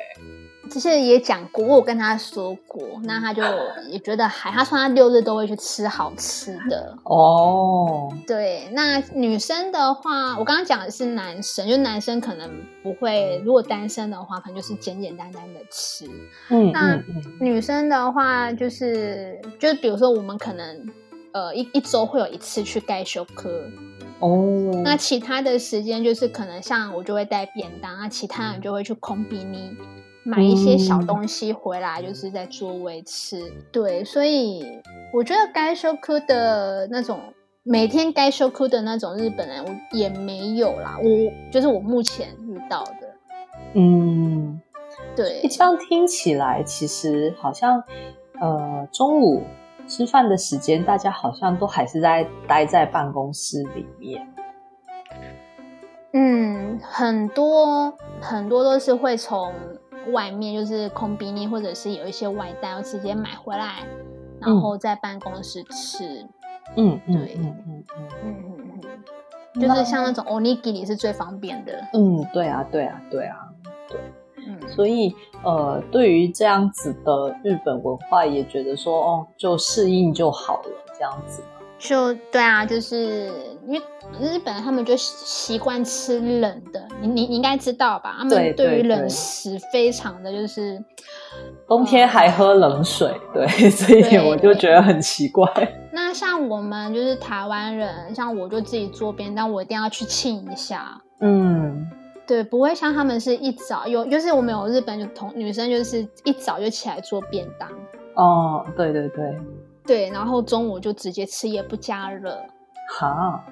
[0.70, 3.44] 之前也讲过，我有跟他说过，那他就
[3.90, 6.96] 也觉得还，他说他六日都会去吃好吃的。
[7.04, 12.50] 哦，对，那女生的话，我刚刚讲的是男生，就男生可能
[12.84, 16.10] 不会，如果单身的话，可能就是简简单单的吃。
[16.50, 17.02] 嗯那
[17.40, 20.88] 女生的话，就是就比如说我们可能
[21.32, 23.64] 呃一一周会有一次去盖修科，
[24.20, 29.76] 哦，那其他的时间就是可能像我就会带便当，那其他人就会去空比尼
[30.30, 33.52] 买一些小东西回来，就是在座位吃。
[33.72, 34.64] 对，所以
[35.12, 37.20] 我觉得该修科的那种
[37.64, 40.98] 每天该修科的那种日本人，我也没有啦。
[41.00, 43.16] 我就是我目前遇到的，
[43.74, 44.62] 嗯，
[45.16, 47.84] 对诶，这样听起来其实好像
[48.40, 49.42] 呃中午
[49.88, 54.32] 吃饭的时间，大家好像都还是在待在办公室里面。
[56.14, 59.54] 嗯，很多很多都是会从
[60.12, 63.86] 外面，就是空比尼或者是有一些外带，我直接买回来，
[64.40, 66.26] 然后在办公室吃。
[66.76, 68.82] 嗯嗯对嗯嗯嗯嗯嗯
[69.56, 71.74] 嗯，就是像那种 onigiri 是最方便的。
[71.94, 73.50] 嗯，对啊对啊对啊。
[74.38, 81.44] 嗯，所以呃，对于这样子的日本文化，也觉得说哦，就适应就好了，这样子。
[81.80, 83.32] 就对啊，就是
[83.66, 83.82] 因为
[84.20, 88.18] 日本人他们就习惯吃冷的，你你你应该知道吧？
[88.20, 90.78] 他们对于冷食非常的就是
[91.68, 95.48] 冬天还喝冷水，对， 所以对我就觉得很奇怪。
[95.94, 101.02] 那像我们就是台湾人，像我就自己做便当，我一定要去庆一下。
[101.22, 101.88] 嗯，
[102.28, 107.70] 对，不会像他们是一早有，就是我们有日本就同女生就是一早就起来做便当，
[108.16, 109.38] 哦，对对对，
[109.90, 112.30] 对，然后中午就直接吃，也不加热，
[113.00, 113.44] 哈，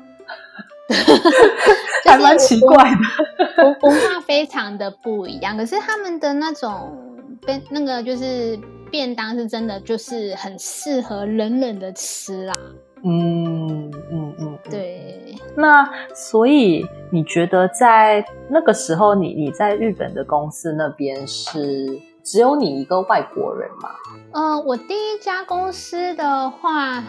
[0.88, 0.94] 就
[2.06, 3.64] 是还蛮奇怪的。
[3.64, 5.58] 文文化非常的不一样。
[5.58, 6.96] 可是他们的那种
[7.44, 8.56] 便那个就是
[8.92, 12.56] 便当是真的就是很适合冷冷的吃啦。
[13.04, 14.60] 嗯嗯嗯，嗯。
[14.70, 23.90] 对，那所以你觉得在那个时候你，你在日本的公司那边是只有你一个外国人吗？
[24.34, 27.02] 呃，我第一家公司的话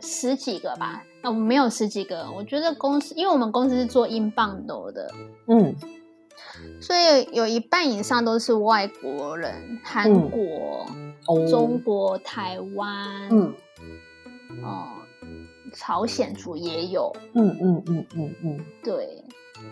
[0.00, 2.26] 十几个吧，呃，我没有十几个。
[2.34, 5.12] 我觉得公司，因为我们公司是做英镑斗的，
[5.48, 5.74] 嗯。
[6.80, 10.86] 所以有一半以上都是外国人，韩嗯国、
[11.26, 11.46] 哦。
[11.46, 13.54] 中国、台湾，嗯。
[14.62, 14.86] 哦、
[15.74, 17.14] 朝鲜族也有。
[17.34, 18.64] 嗯嗯嗯嗯嗯。
[18.82, 19.22] 对，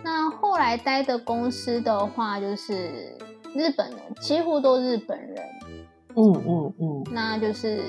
[0.05, 3.17] 那后来待的公司的话，就是
[3.55, 5.37] 日本人，几乎都日本人，
[6.17, 7.81] 嗯嗯嗯那就是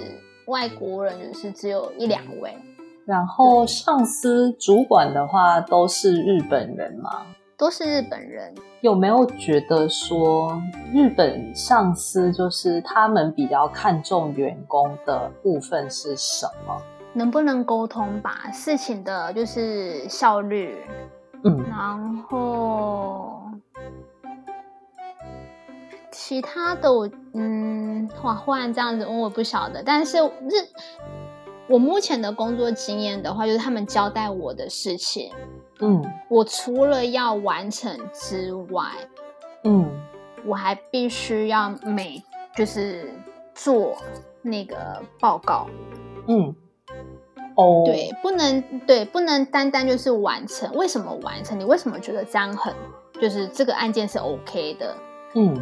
[0.47, 2.55] 外国人，就是只有一两位。
[3.05, 7.26] 然后上司、主管的话都是日本人嘛？
[7.57, 8.53] 都是日本人。
[8.82, 10.61] 有没有觉得说
[10.93, 16.82] 日本上司就是他们比较看重员工的部分是什么？
[17.14, 18.49] 能不能沟通吧？
[18.51, 20.76] 事情的就是效率，
[21.43, 23.43] 嗯然后
[26.14, 30.53] 其他的我嗯，哇，忽然这样子问我不晓得，但是日
[31.68, 35.34] 我目前的工作经验的话，就是他们交代我的事情，
[35.80, 36.01] 嗯。
[36.30, 38.86] 我除了要完成之外，
[39.64, 39.89] 嗯。
[40.45, 42.22] 我还必须要每
[42.53, 43.09] 就是
[43.55, 43.95] 做
[44.41, 45.68] 那个报告，
[46.28, 46.53] 嗯，
[47.55, 50.70] 哦，对，不能对，不能单单就是完成。
[50.74, 51.57] 为什么完成？
[51.57, 52.74] 你为什么觉得这样很
[53.22, 54.93] 就是这个案件是 OK 的？
[55.36, 55.57] 嗯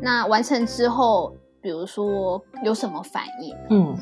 [0.00, 3.56] 那完成之后，比如说有什么反应？
[3.70, 3.96] 嗯，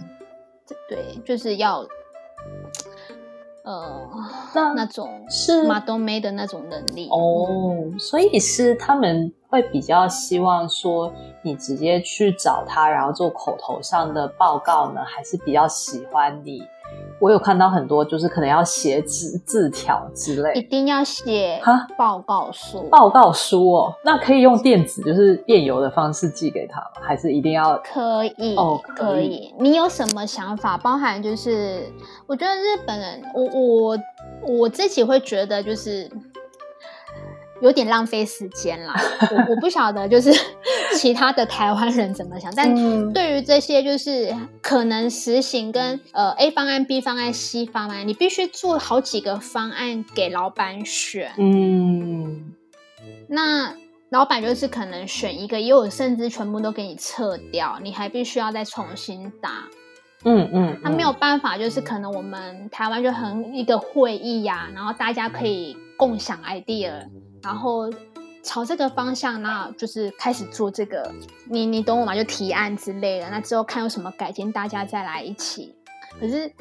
[0.89, 1.87] 对，就是要
[3.65, 4.09] 呃
[4.55, 11.13] 那那种是马东梅的那种能力哦，所以是他们会比较希望说
[11.43, 16.63] 你直接去找他，然后做口头上的报告呢，还是比较喜欢你？
[17.23, 22.83] 我有看到很多就是可能要写纸字条之类一定要写哈报告书。
[22.91, 27.01] 报告书哦，那可以用电子就是电邮的方式寄给他吗？
[27.01, 27.81] 还是一定要？
[27.85, 29.55] 可以哦可以可以。
[29.61, 30.77] 你有什么想法？
[30.77, 31.89] 包含就是，
[32.27, 33.99] 我觉得日本人，我我
[34.59, 36.11] 我自己会觉得就是
[37.63, 38.95] 有点浪费时间啦。
[39.31, 40.31] 我我不晓得就是
[40.97, 51.33] 其他的台湾人怎么想，但嗯对于这些就是可能实行跟呃 A 方案、B 方案、C 方案，你必须做好几个方案给老板选。
[51.39, 52.53] 嗯
[53.29, 53.75] 那
[54.11, 59.65] 老板就是可能选一个，也有甚至全部都给你撤掉，你还必须要再重新打。
[60.25, 66.93] 嗯嗯，他没有办法，就是可能我们台湾就很一个会议呀、然后大家可以共享 idea，
[67.43, 67.91] 然后
[68.43, 71.13] 朝这个方向，那就是开始做这个，
[71.49, 72.15] 你你懂我吗？
[72.15, 75.75] 就提案之类的，那之后看有什么改进，大家再来一起。
[76.21, 76.53] 可是，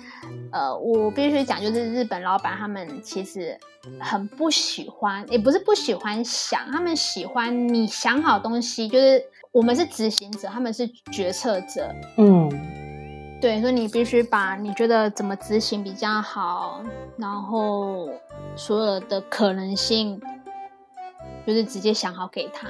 [0.52, 3.60] 呃，我必须讲，就是日本老板他们其实
[4.00, 9.22] 很不喜欢，也不是不喜欢想，他们喜欢你想好东西，就是
[9.52, 12.50] 我们是执行者，他们是决策者，嗯
[13.42, 16.82] 对，所以你必须把你觉得怎么执行比较好，
[17.18, 18.08] 然后
[18.56, 20.22] 所有的可能性，
[21.46, 22.68] 就是直接想好给他。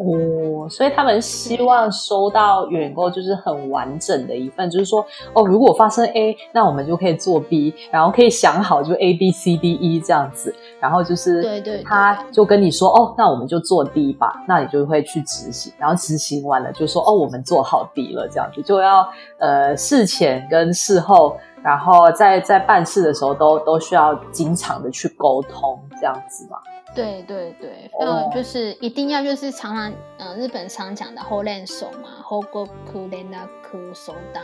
[0.00, 11.82] 哦，所以他们希望收到员工就是很完整的一份，就是说，哦，如果发生 A，那我们就可以做 B，然后可以想好就 A B C D E 这样子，然后就是对对对。
[11.82, 19.04] 他就跟你说，哦，那我们就做 D 吧，那你就会去执行，然后执行完了就说，哦，我们做好 D 了，这样子就要
[19.38, 26.58] 呃事前跟事后，然后在在办事的时候都都需要经常的去沟通，这样子嘛。
[26.94, 34.40] 对对对，哦嗯，就是一定要就是常常，嗯、日本常讲的 “hold 手”嘛，“hold go ku l a ku so d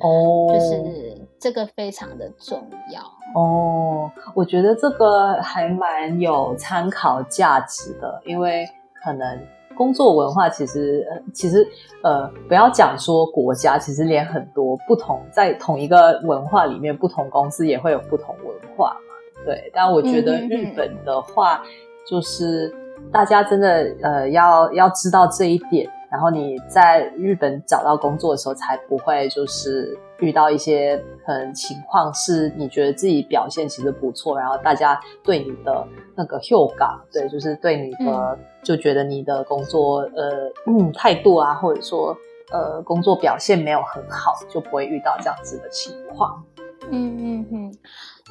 [0.00, 2.62] 哦，就是这个非常的重
[2.92, 3.02] 要。
[3.34, 8.64] 哦，我觉得这个还蛮有参考价值的，因为
[9.02, 9.40] 可能
[9.74, 11.66] 工作文化其实呃其实
[12.04, 19.11] 呃不要讲说国家，其实连很多不同在同一个文化里面，不同公司也会有不同文化嘛。
[19.44, 21.62] 对，但我觉得日本的话，
[22.06, 22.74] 就是
[23.12, 42.16] 大家真的呃要要知道这一点，然后你在日本找到工作的时候，才不会就是遇到一些可能情况是你觉得自己表现其实不错，然后大家对你的那个 hiệu 感，对，就是对你的、就觉得你的工作呃嗯态度啊，或者说
[42.52, 46.44] 呃工作表现没有很好，就不会遇到这样子的情况。
[46.90, 47.72] 嗯嗯嗯，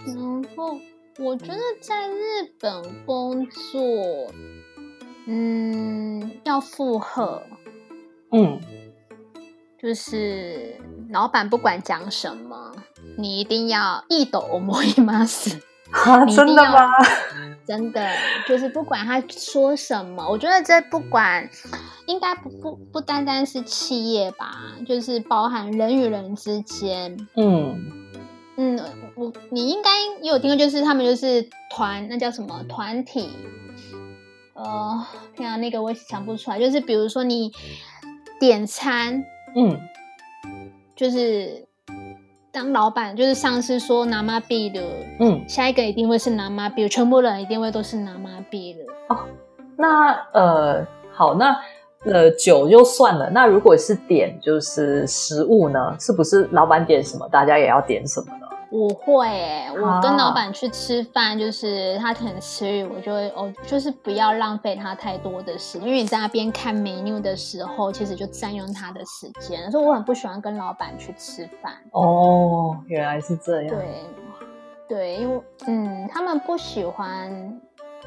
[0.06, 0.76] 然后
[1.21, 4.31] 我觉得在日本工作，
[5.27, 7.43] 嗯，要附和，
[8.33, 8.61] 嗯
[9.81, 10.77] 就是
[11.11, 12.73] 老板不管讲什么，
[13.17, 15.59] 你一定要一抖思います。
[15.91, 16.91] 啊，你一定要真的吗？
[17.67, 18.09] 真的
[18.47, 21.49] 就是不管他说什么，我觉得这不管
[22.07, 24.57] 应该不不不单单是企业吧，
[24.87, 27.17] 就是包含人与人之间。
[27.37, 28.00] 嗯
[28.58, 28.80] 嗯，
[29.16, 29.90] 我你应该
[30.22, 33.30] 也有听过，就是他们就是团，那叫什么团体？
[34.54, 36.60] 呃，天啊，那个我想不出来。
[36.60, 37.52] 就是比如说你
[38.40, 39.24] 点餐，
[39.56, 39.80] 嗯
[40.96, 41.66] 就是
[42.52, 44.84] 当老板，就是上司说拿妈币的，
[45.20, 48.82] 嗯，下一个一定会是拿妈币，全部人一定会都是拿妈币的。
[49.08, 49.20] 哦
[49.78, 51.60] 那呃好，那
[52.06, 58.41] 呃酒就算了，那如果是点就是食物呢，是不是老板点什么，大家也要点什么呢？
[58.72, 71.74] 我会诶、我跟啊老板去吃饭，就是他可能吃鱼，我就会哦，就是不要浪费他太多的时间，因为你在那边看 menu 的时候，其实就占用他的时间，所以我很不喜欢跟老板去吃饭。
[71.92, 73.76] 哦，原来是这样。
[73.76, 74.06] 对，
[74.88, 77.60] 对，因为嗯，他们不喜欢，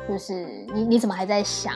[0.08, 1.74] 就是你你怎么还在想？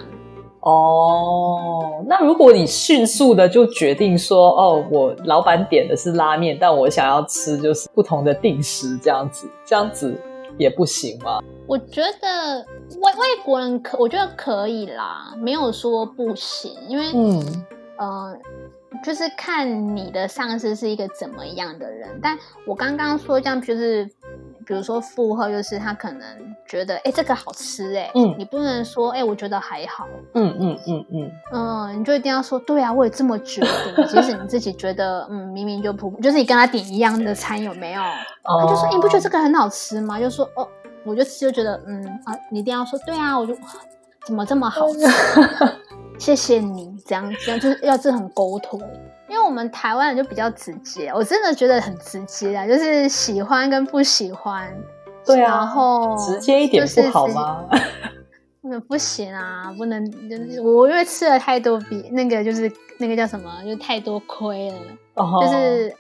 [0.68, 10.14] 哦，那如果你迅速的就决定说，哦，我老板点的是拉面，但我想要吃就是不同的定时这样子，这样子
[10.58, 11.40] 也不行吗？
[11.66, 12.58] 我觉得
[13.00, 17.64] 外外国人可，我觉得可以啦，没有说不行，因为嗯
[17.96, 18.36] 呃，
[19.02, 22.20] 就是看你的上司是一个怎么样的人。
[22.22, 24.04] 但我刚刚说这样，就是
[24.66, 34.06] 比如说负荷，就是他可能觉得，哎、这个好吃、哎，嗯你不能说，哎、我觉得还好，嗯嗯嗯嗯，嗯，你就一定要说，对啊，我也这么觉得。
[34.06, 38.02] 即使你自己觉得，嗯，明明就普，就是你跟他点一样的餐，有没有？
[38.02, 40.20] 他就说，你不觉得这个很好吃吗？
[40.20, 40.68] 就说，哦，
[41.04, 43.56] 我就吃就觉得，嗯啊，你一定要说，对啊，我就
[44.26, 45.00] 怎么这么好吃？
[46.18, 48.80] 谢谢你，这样这样就是要这很沟通。
[49.28, 54.74] 因为我们台湾人就比较直接，我真的觉得很直接啊，就是喜欢跟不喜欢，
[55.34, 57.64] 对啊，然后直接一点就是不好吗？
[58.62, 64.76] 那不行啊，不能，就是我因为吃了太多比那个就是那个叫什么，就太多亏了，
[65.14, 65.94] 哦就是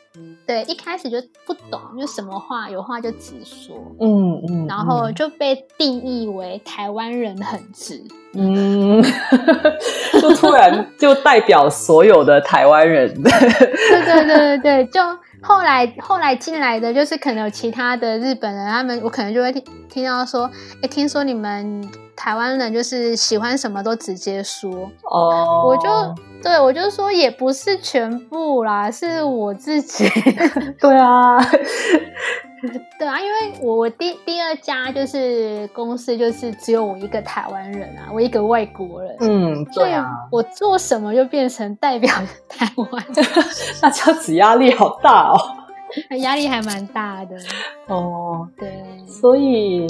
[0.46, 1.16] 对一开始就
[1.46, 8.02] 不懂，就什么话有话就直说，嗯嗯，然后就被定义为台湾人很直，
[8.34, 9.02] 嗯，
[10.20, 13.30] 就突然就代表所有的台湾人， 对
[14.04, 15.00] 对对对对，就
[15.40, 20.50] 后来后来进来的就是可能有其他的日本人，他们我可能就会听听到说，
[20.82, 24.70] 哎，听说你们台湾人就是喜欢什么都直接说，
[25.02, 25.88] 哦，我就
[26.42, 30.08] 对我就说也不是全部啦，是我自己。
[30.80, 31.38] 对啊，
[32.98, 42.12] 对啊，因为我我第第二家就是公司就是只有我一个台湾人啊，我一个外国人，嗯，对啊，我做什么就变成代表
[42.48, 43.04] 台湾，
[43.82, 45.36] 那这样子压力好大哦。
[46.20, 47.34] 压力还蛮大的。
[47.86, 49.86] 哦，对，所以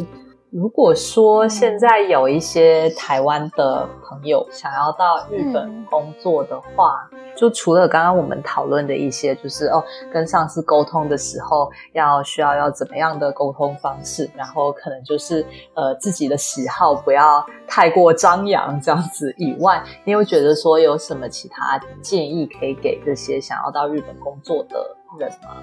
[0.50, 15.44] 如果说现在有一些台湾的朋友想要到日本嗯工作的话，就除了刚刚我们讨论的一些，就是哦，跟上司沟通的时候要需要要怎么样的沟通方式，然后可能就是
[15.74, 25.58] 呃自己的喜好不要太过张扬这样子以外，你有觉得说有什么其他建议可以给这些想要到日本工作的人吗？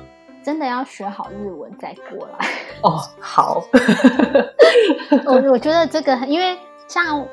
[0.45, 2.47] 真的要学好日文再过来。
[2.83, 3.63] 哦，好，
[5.25, 6.55] 我我觉得这个，因为
[6.87, 7.25] 像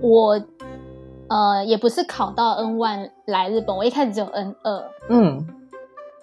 [0.00, 0.40] 我，
[1.28, 4.90] 呃，也不是考到 N one 来日本，我一开始只有 N 二。
[5.08, 5.46] 嗯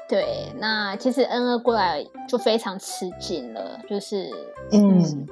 [0.10, 4.30] 对，那其实 N 二过来就非常吃紧了，就是
[4.72, 5.26] 嗯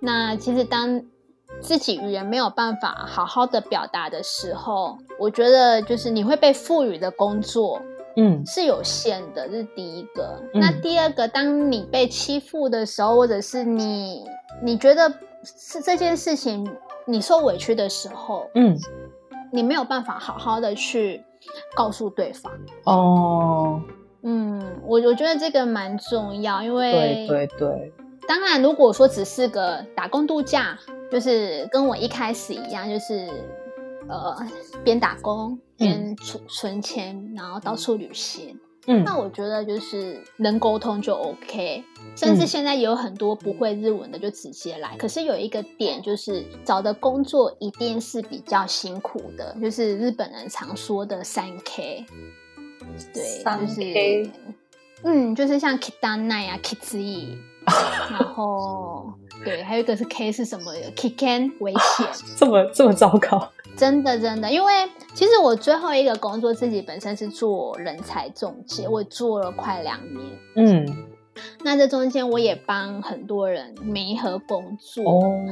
[0.00, 1.02] 那其实当
[1.60, 7.82] 自己语言没有办法好好的表达的时候，我觉得就是你会被赋予的工作
[8.18, 8.44] 嗯。
[8.44, 10.42] 是有限的，这是第一个。
[10.52, 10.60] 嗯。
[10.60, 14.24] 那第二个，当你被欺负的时候，或者是你
[14.62, 15.10] 你觉得
[15.42, 16.68] 是这件事情
[17.06, 18.76] 你受委屈的时候，嗯，
[19.50, 21.24] 你没有办法好好的去
[21.74, 22.52] 告诉对方。
[22.84, 23.80] 哦，
[24.22, 27.92] 嗯，我我觉得这个蛮重要，因为对对对，
[28.26, 30.76] 当然，如果说只是个打工度假，
[31.10, 33.26] 就是跟我一开始一样，就是
[34.08, 34.36] 呃
[34.84, 38.58] 边打工边存存钱，然后到处旅行。
[38.90, 41.84] 嗯那我觉得就是能沟通就 OK，
[42.16, 44.96] 甚至嗯现在也有很多不会日文的就直接来。
[44.96, 52.06] 可是有一个点就是找的工作一定是比较辛苦的，就是日本人常说的三 K。
[53.12, 54.30] 对，三就是 K
[55.04, 57.36] 嗯，就是像 kitana 啊 kitsi，
[58.10, 59.12] 然后
[59.44, 62.06] 对，还有一个是 K 是什么？kiken 危险。
[62.38, 64.72] 这么这么糟糕，真的真的，因为
[65.14, 70.26] 其实我最后一个工作自己本身是做人才中介，我做了快两年。
[70.56, 71.06] 嗯
[71.62, 75.04] 那这中间我也帮很多人媒合工作。
[75.08, 75.46] 哦，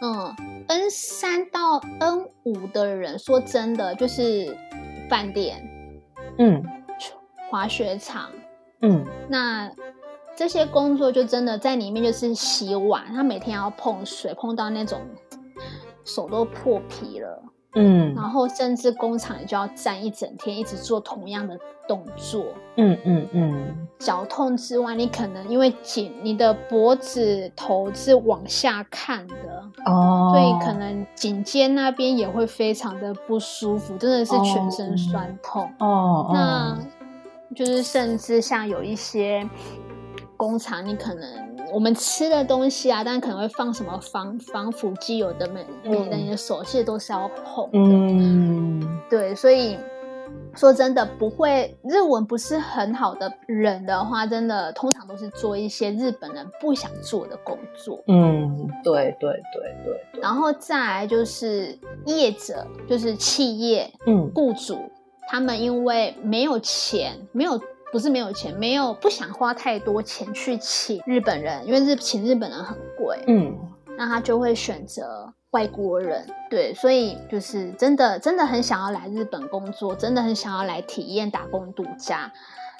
[0.00, 0.36] 嗯
[0.68, 4.56] ，N 三到 N 五的人，说真的，就是
[5.08, 5.68] 饭店、
[6.38, 6.62] 嗯
[7.50, 8.30] 滑雪场，
[8.82, 9.68] 嗯那
[10.36, 15.00] 这些工作就真的在里面就是洗碗，他每天要碰水，碰到那种
[16.04, 17.42] 手都破皮了。
[17.74, 18.14] 嗯。
[18.14, 22.44] 然后甚至工厂就要站一整天，一直做同样的动作，
[22.76, 35.70] 嗯嗯嗯，脚痛之外，你可能因为颈，你的脖子头是往下看的，哦，所以可能颈肩那边也会非常的不舒服，真的是全身酸痛。
[35.78, 36.78] 哦，那
[37.54, 39.48] 就是甚至像有一些
[40.36, 47.70] 工厂，你可能我们吃的东西啊，但可能会放什么防防腐剂，有的没没的，你的手其实都是要碰的。
[47.72, 49.76] 嗯，对，所以
[50.54, 58.02] 说真的不会日文不是很好的人的话，真的通常都是做一些日本人不想做的工作。
[58.08, 64.76] 嗯，对对对对对，然后再来就是业者，就是企业嗯雇主，
[65.28, 67.60] 他们因为没有钱，没有
[67.92, 73.56] 不是没有钱，没有不想花太多钱去请日本人，因为日请日本人很贵，嗯
[73.98, 76.26] 那他就会选择外国人。
[76.48, 82.32] 对，所以就是真的真的很想要来日本工作，真的很想要来体验打工度假。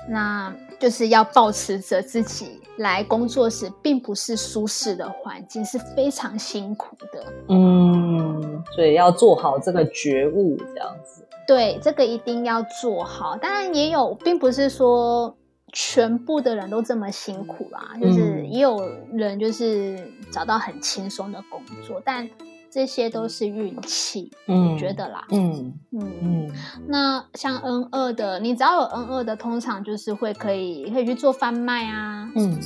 [0.09, 7.23] 那就是要保持着自己来工作时并不是舒适的环境，是非常辛苦的。
[7.51, 11.20] 嗯，所以要做好这个觉悟，这样子。
[11.51, 13.37] 对，这个一定要做好。
[13.37, 15.37] 当然也有，并不是说
[15.73, 19.99] 全部的人都这么辛苦啦，就是嗯也有人就是
[20.31, 22.31] 找到很轻松的工作，但
[22.71, 25.27] 这些都是运气，嗯我觉得啦。
[25.33, 26.53] 嗯嗯，嗯
[26.87, 32.61] 那像 N 二的，你只要有 N 二的，通常就是会可以可以去做贩卖啊，嗯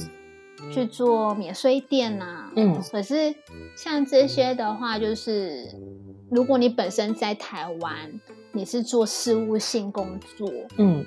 [0.71, 3.35] 去做免税店呐、嗯可是
[3.77, 5.71] 像这些的话，就是
[6.31, 8.21] 如果你本身在台湾，
[8.55, 10.49] 你是做事务性工作，
[10.79, 11.05] 嗯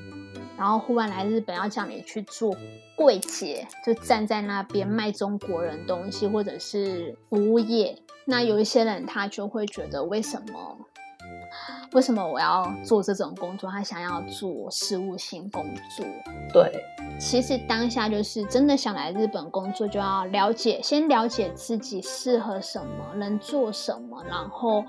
[0.57, 2.55] 然后忽然来日本要叫你去做
[2.95, 7.97] 柜姐，就站在那边卖中国人东西，或者是服务业。
[8.25, 10.77] 那有一些人他就会觉得，为什么
[11.93, 13.69] 为什么我要做这种工作？
[13.69, 15.63] 他想要做事务性工
[15.95, 16.05] 作。
[16.51, 16.71] 对，
[17.19, 24.83] 其实当下就是真的想来日本工作，就要了解，先了解自己适合什么，能做什么，然后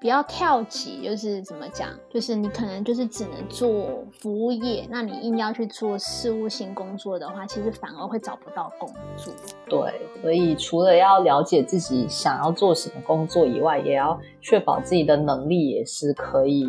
[0.00, 1.02] 不要跳级。
[1.02, 9.32] 就是怎么讲，就是你可能就是只能做服务业，那你硬要去做事务性工作的话，其实反而会找不到工作。
[9.66, 16.68] 对，所以除了要了解自己想要做什么工作以外，也要确保自己的能力也是可以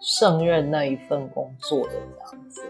[0.00, 2.62] 胜任那一份工作的这样子。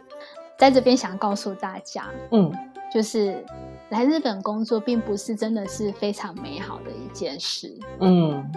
[0.56, 2.52] 在这边想告诉大家，嗯
[2.92, 3.44] 就是
[3.90, 7.76] 来日本工作并不是真的是非常美好的一件事。
[8.00, 8.50] 嗯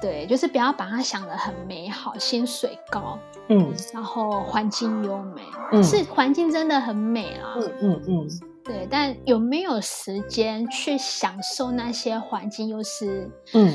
[0.00, 3.18] 对，就是不要把它想得很美好，薪水高，
[3.48, 5.42] 嗯然后环境优美，
[5.72, 7.54] 嗯是环境真的很美啦。
[7.56, 8.28] 嗯嗯嗯，
[8.64, 13.74] 对，但有没有时间去享受那些环境，又是嗯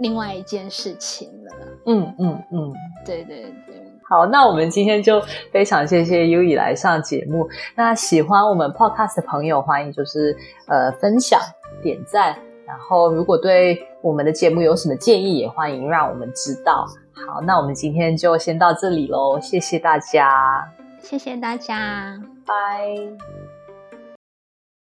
[0.00, 1.54] 另外一件事情了。
[1.86, 2.72] 嗯嗯嗯。
[3.06, 3.76] 对对对，
[4.08, 5.20] 好，那我们今天就
[5.52, 7.48] 非常谢谢 U 以来上节目。
[7.76, 10.36] 那喜欢我们 Podcast 的朋友，欢迎就是
[10.66, 11.38] 呃分享、
[11.82, 12.36] 点赞，
[12.66, 16.86] 然后如果对我们的节目有什么建议，也欢迎让我们知道。
[17.12, 22.20] 好，那我们今天就先到这里喽，谢谢大家，谢谢大家。
[22.46, 23.43] 拜。